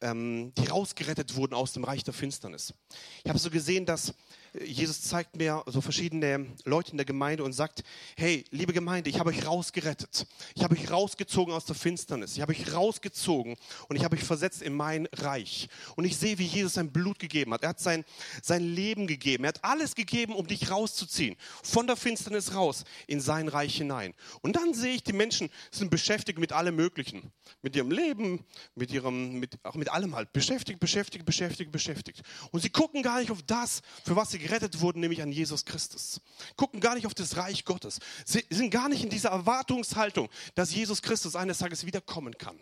ähm, 0.02 0.52
die 0.58 0.66
rausgerettet 0.66 1.36
wurden 1.36 1.54
aus 1.54 1.72
dem 1.72 1.84
Reich 1.84 2.02
der 2.04 2.12
Finsternis. 2.12 2.74
Ich 3.22 3.28
habe 3.28 3.38
so 3.38 3.50
gesehen, 3.50 3.86
dass 3.86 4.12
Jesus 4.60 5.00
zeigt 5.00 5.36
mir 5.36 5.62
so 5.66 5.80
verschiedene 5.80 6.46
Leute 6.64 6.90
in 6.90 6.98
der 6.98 7.06
Gemeinde 7.06 7.42
und 7.42 7.54
sagt, 7.54 7.82
hey, 8.16 8.44
liebe 8.50 8.74
Gemeinde, 8.74 9.08
ich 9.08 9.18
habe 9.18 9.30
euch 9.30 9.46
rausgerettet. 9.46 10.26
Ich 10.54 10.62
habe 10.62 10.76
euch 10.76 10.90
rausgezogen 10.90 11.54
aus 11.54 11.64
der 11.64 11.74
Finsternis. 11.74 12.36
Ich 12.36 12.42
habe 12.42 12.52
euch 12.52 12.70
rausgezogen 12.70 13.56
und 13.88 13.96
ich 13.96 14.04
habe 14.04 14.14
euch 14.14 14.24
versetzt 14.24 14.60
in 14.60 14.74
mein 14.74 15.08
Reich. 15.14 15.68
Und 15.96 16.04
ich 16.04 16.18
sehe, 16.18 16.36
wie 16.36 16.44
Jesus 16.44 16.74
sein 16.74 16.92
Blut 16.92 17.18
gegeben 17.18 17.54
hat. 17.54 17.62
Er 17.62 17.70
hat 17.70 17.80
sein, 17.80 18.04
sein 18.42 18.62
Leben 18.62 19.06
gegeben. 19.06 19.44
Er 19.44 19.48
hat 19.48 19.64
alles 19.64 19.94
gegeben, 19.94 20.34
um 20.34 20.46
dich 20.46 20.70
rauszuziehen. 20.70 21.36
Von 21.62 21.86
der 21.86 21.96
Finsternis 21.96 22.54
raus 22.54 22.84
in 23.06 23.22
sein 23.22 23.48
Reich 23.48 23.76
hinein. 23.76 24.12
Und 24.42 24.56
dann 24.56 24.74
sehe 24.74 24.96
ich, 24.96 25.02
die 25.02 25.14
Menschen 25.14 25.48
sind 25.70 25.90
beschäftigt 25.90 26.38
mit 26.38 26.52
allem 26.52 26.76
Möglichen. 26.76 27.32
Mit 27.62 27.74
ihrem 27.74 27.90
Leben, 27.90 28.44
mit 28.74 28.90
ihrem, 28.90 29.38
mit, 29.40 29.64
auch 29.64 29.76
mit 29.76 29.90
allem 29.90 30.14
halt. 30.14 30.30
Beschäftigt, 30.34 30.78
beschäftigt, 30.78 31.24
beschäftigt, 31.24 31.72
beschäftigt. 31.72 32.20
Und 32.50 32.60
sie 32.60 32.70
gucken 32.70 33.02
gar 33.02 33.18
nicht 33.20 33.30
auf 33.30 33.42
das, 33.44 33.80
für 34.04 34.14
was 34.14 34.30
sie 34.30 34.41
gerettet 34.42 34.80
wurden, 34.80 35.00
nämlich 35.00 35.22
an 35.22 35.32
Jesus 35.32 35.64
Christus. 35.64 36.20
Gucken 36.56 36.80
gar 36.80 36.94
nicht 36.94 37.06
auf 37.06 37.14
das 37.14 37.36
Reich 37.36 37.64
Gottes. 37.64 37.98
Sie 38.24 38.44
sind 38.50 38.70
gar 38.70 38.88
nicht 38.88 39.02
in 39.02 39.10
dieser 39.10 39.30
Erwartungshaltung, 39.30 40.28
dass 40.54 40.74
Jesus 40.74 41.02
Christus 41.02 41.36
eines 41.36 41.58
Tages 41.58 41.86
wiederkommen 41.86 42.36
kann. 42.36 42.58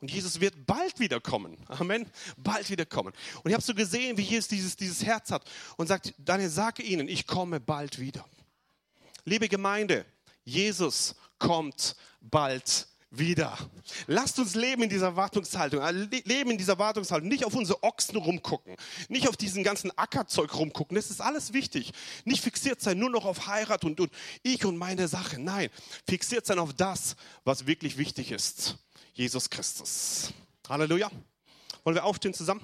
Und 0.00 0.10
Jesus 0.10 0.40
wird 0.40 0.66
bald 0.66 0.98
wiederkommen. 0.98 1.58
Amen. 1.68 2.10
Bald 2.36 2.70
wiederkommen. 2.70 3.12
Und 3.42 3.50
ich 3.50 3.54
habe 3.54 3.62
so 3.62 3.74
gesehen, 3.74 4.16
wie 4.16 4.22
Jesus 4.22 4.48
dieses, 4.48 4.76
dieses 4.76 5.04
Herz 5.04 5.30
hat 5.30 5.48
und 5.76 5.86
sagt, 5.86 6.14
Daniel, 6.18 6.48
sage 6.48 6.82
ihnen, 6.82 7.06
ich 7.06 7.26
komme 7.26 7.60
bald 7.60 7.98
wieder. 7.98 8.24
Liebe 9.24 9.48
Gemeinde, 9.48 10.06
Jesus 10.44 11.14
kommt 11.38 11.96
bald 12.20 12.88
wieder. 13.10 13.58
Lasst 14.06 14.38
uns 14.38 14.54
leben 14.54 14.84
in 14.84 14.88
dieser 14.88 15.16
Wartungshaltung, 15.16 15.82
äh, 15.82 15.90
leben 15.90 16.52
in 16.52 16.58
dieser 16.58 16.78
Wartungshaltung, 16.78 17.28
nicht 17.28 17.44
auf 17.44 17.54
unsere 17.54 17.82
Ochsen 17.82 18.16
rumgucken, 18.16 18.76
nicht 19.08 19.28
auf 19.28 19.36
diesen 19.36 19.64
ganzen 19.64 19.96
Ackerzeug 19.98 20.54
rumgucken, 20.54 20.94
das 20.94 21.10
ist 21.10 21.20
alles 21.20 21.52
wichtig. 21.52 21.92
Nicht 22.24 22.42
fixiert 22.42 22.80
sein 22.80 22.98
nur 22.98 23.10
noch 23.10 23.24
auf 23.24 23.46
Heirat 23.46 23.84
und, 23.84 24.00
und 24.00 24.12
ich 24.42 24.64
und 24.64 24.76
meine 24.76 25.08
Sache, 25.08 25.40
nein, 25.40 25.70
fixiert 26.06 26.46
sein 26.46 26.58
auf 26.58 26.72
das, 26.72 27.16
was 27.44 27.66
wirklich 27.66 27.98
wichtig 27.98 28.30
ist, 28.30 28.78
Jesus 29.12 29.50
Christus. 29.50 30.32
Halleluja. 30.68 31.10
Wollen 31.82 31.96
wir 31.96 32.04
aufstehen 32.04 32.34
zusammen? 32.34 32.60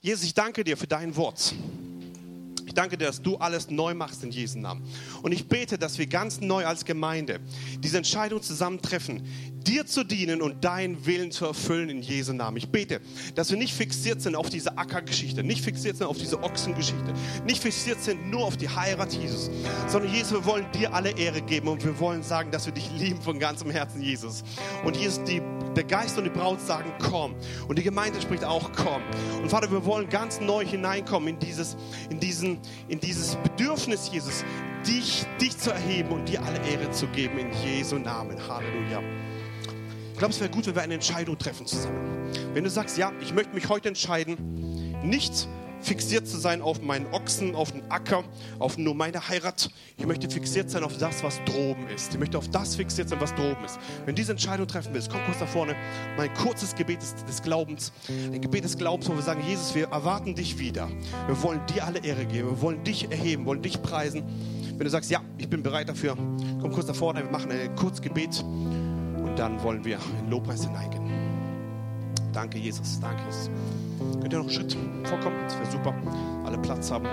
Jesus, 0.00 0.24
ich 0.24 0.34
danke 0.34 0.62
dir 0.62 0.76
für 0.76 0.86
dein 0.86 1.16
Wort. 1.16 1.54
Ich 2.72 2.74
danke 2.74 2.96
dir, 2.96 3.04
dass 3.04 3.20
du 3.20 3.36
alles 3.36 3.68
neu 3.68 3.92
machst 3.92 4.24
in 4.24 4.30
Jesu 4.30 4.58
Namen. 4.58 4.82
Und 5.20 5.32
ich 5.32 5.46
bete, 5.46 5.76
dass 5.76 5.98
wir 5.98 6.06
ganz 6.06 6.40
neu 6.40 6.64
als 6.64 6.86
Gemeinde 6.86 7.38
diese 7.80 7.98
Entscheidung 7.98 8.40
zusammentreffen, 8.40 9.22
dir 9.62 9.84
zu 9.84 10.04
dienen 10.04 10.40
und 10.40 10.64
deinen 10.64 11.04
Willen 11.04 11.30
zu 11.30 11.44
erfüllen 11.44 11.90
in 11.90 12.00
Jesu 12.00 12.32
Namen. 12.32 12.56
Ich 12.56 12.70
bete, 12.70 13.02
dass 13.34 13.50
wir 13.50 13.58
nicht 13.58 13.74
fixiert 13.74 14.22
sind 14.22 14.36
auf 14.36 14.48
diese 14.48 14.78
Ackergeschichte, 14.78 15.42
nicht 15.42 15.62
fixiert 15.62 15.98
sind 15.98 16.06
auf 16.06 16.16
diese 16.16 16.42
Ochsengeschichte, 16.42 17.12
nicht 17.46 17.62
fixiert 17.62 18.02
sind 18.02 18.30
nur 18.30 18.46
auf 18.46 18.56
die 18.56 18.70
Heirat 18.70 19.12
Jesus, 19.12 19.50
sondern 19.86 20.10
Jesus, 20.10 20.32
wir 20.32 20.44
wollen 20.46 20.66
dir 20.72 20.94
alle 20.94 21.10
Ehre 21.10 21.42
geben 21.42 21.68
und 21.68 21.84
wir 21.84 22.00
wollen 22.00 22.22
sagen, 22.22 22.50
dass 22.50 22.64
wir 22.64 22.72
dich 22.72 22.90
lieben 22.98 23.20
von 23.20 23.38
ganzem 23.38 23.70
Herzen, 23.70 24.00
Jesus. 24.00 24.44
Und 24.82 24.96
Jesus, 24.96 25.22
die, 25.24 25.42
der 25.76 25.84
Geist 25.84 26.16
und 26.16 26.24
die 26.24 26.30
Braut 26.30 26.60
sagen, 26.60 26.90
komm. 26.98 27.34
Und 27.68 27.78
die 27.78 27.82
Gemeinde 27.82 28.20
spricht 28.20 28.44
auch, 28.44 28.70
komm. 28.72 29.02
Und 29.42 29.50
Vater, 29.50 29.70
wir 29.70 29.84
wollen 29.84 30.08
ganz 30.08 30.40
neu 30.40 30.64
hineinkommen 30.64 31.28
in 31.28 31.38
dieses, 31.38 31.76
in 32.08 32.18
diesen, 32.18 32.61
in 32.88 33.00
dieses 33.00 33.36
Bedürfnis, 33.36 34.10
Jesus, 34.12 34.44
dich, 34.86 35.24
dich 35.40 35.56
zu 35.56 35.70
erheben 35.70 36.10
und 36.10 36.28
dir 36.28 36.42
alle 36.42 36.58
Ehre 36.66 36.90
zu 36.90 37.06
geben 37.08 37.38
in 37.38 37.52
Jesu 37.64 37.96
Namen. 37.96 38.36
Halleluja. 38.48 39.02
Ich 40.12 40.18
glaube, 40.18 40.34
es 40.34 40.40
wäre 40.40 40.50
gut, 40.50 40.66
wenn 40.66 40.74
wir 40.74 40.82
eine 40.82 40.94
Entscheidung 40.94 41.38
treffen 41.38 41.66
zusammen. 41.66 42.30
Wenn 42.54 42.64
du 42.64 42.70
sagst, 42.70 42.98
ja, 42.98 43.12
ich 43.20 43.32
möchte 43.32 43.54
mich 43.54 43.68
heute 43.68 43.88
entscheiden, 43.88 44.36
nicht 45.02 45.48
fixiert 45.82 46.26
zu 46.26 46.38
sein 46.38 46.62
auf 46.62 46.80
meinen 46.80 47.06
Ochsen, 47.12 47.54
auf 47.54 47.72
den 47.72 47.82
Acker, 47.90 48.24
auf 48.58 48.78
nur 48.78 48.94
meine 48.94 49.28
Heirat. 49.28 49.70
Ich 49.96 50.06
möchte 50.06 50.30
fixiert 50.30 50.70
sein 50.70 50.84
auf 50.84 50.96
das, 50.98 51.22
was 51.22 51.42
droben 51.44 51.86
ist. 51.88 52.12
Ich 52.12 52.18
möchte 52.18 52.38
auf 52.38 52.48
das 52.48 52.76
fixiert 52.76 53.08
sein, 53.08 53.20
was 53.20 53.34
droben 53.34 53.64
ist. 53.64 53.78
Wenn 54.04 54.14
du 54.14 54.20
diese 54.20 54.32
Entscheidung 54.32 54.66
treffen 54.66 54.94
willst, 54.94 55.10
komm 55.10 55.20
kurz 55.26 55.38
da 55.38 55.46
vorne. 55.46 55.74
Mein 56.16 56.32
kurzes 56.34 56.74
Gebet 56.74 57.02
des, 57.02 57.14
des 57.24 57.42
Glaubens. 57.42 57.92
Ein 58.08 58.40
Gebet 58.40 58.64
des 58.64 58.76
Glaubens, 58.76 59.08
wo 59.08 59.14
wir 59.14 59.22
sagen, 59.22 59.42
Jesus, 59.46 59.74
wir 59.74 59.88
erwarten 59.88 60.34
dich 60.34 60.58
wieder. 60.58 60.88
Wir 61.26 61.42
wollen 61.42 61.60
dir 61.66 61.84
alle 61.84 61.98
Ehre 61.98 62.26
geben. 62.26 62.50
Wir 62.50 62.60
wollen 62.60 62.84
dich 62.84 63.10
erheben, 63.10 63.44
wollen 63.44 63.62
dich 63.62 63.82
preisen. 63.82 64.22
Wenn 64.76 64.84
du 64.84 64.90
sagst, 64.90 65.10
ja, 65.10 65.20
ich 65.38 65.48
bin 65.48 65.62
bereit 65.62 65.88
dafür, 65.88 66.16
komm 66.60 66.72
kurz 66.72 66.86
da 66.86 66.94
vorne. 66.94 67.22
Wir 67.22 67.30
machen 67.30 67.50
ein 67.50 67.74
kurzes 67.76 68.02
Gebet 68.02 68.42
und 68.42 69.34
dann 69.36 69.62
wollen 69.62 69.84
wir 69.84 69.98
in 70.20 70.30
Lobpreis 70.30 70.64
hineingehen. 70.64 71.21
Danke, 72.32 72.58
Jesus. 72.58 72.98
Danke, 73.00 73.22
Jesus. 73.26 73.50
Könnt 74.20 74.32
ihr 74.32 74.38
noch 74.38 74.46
einen 74.46 74.50
Schritt 74.50 74.76
vorkommen? 75.04 75.36
Das 75.44 75.58
wäre 75.58 75.70
super. 75.70 75.94
Alle 76.44 76.58
Platz 76.58 76.90
haben. 76.90 77.06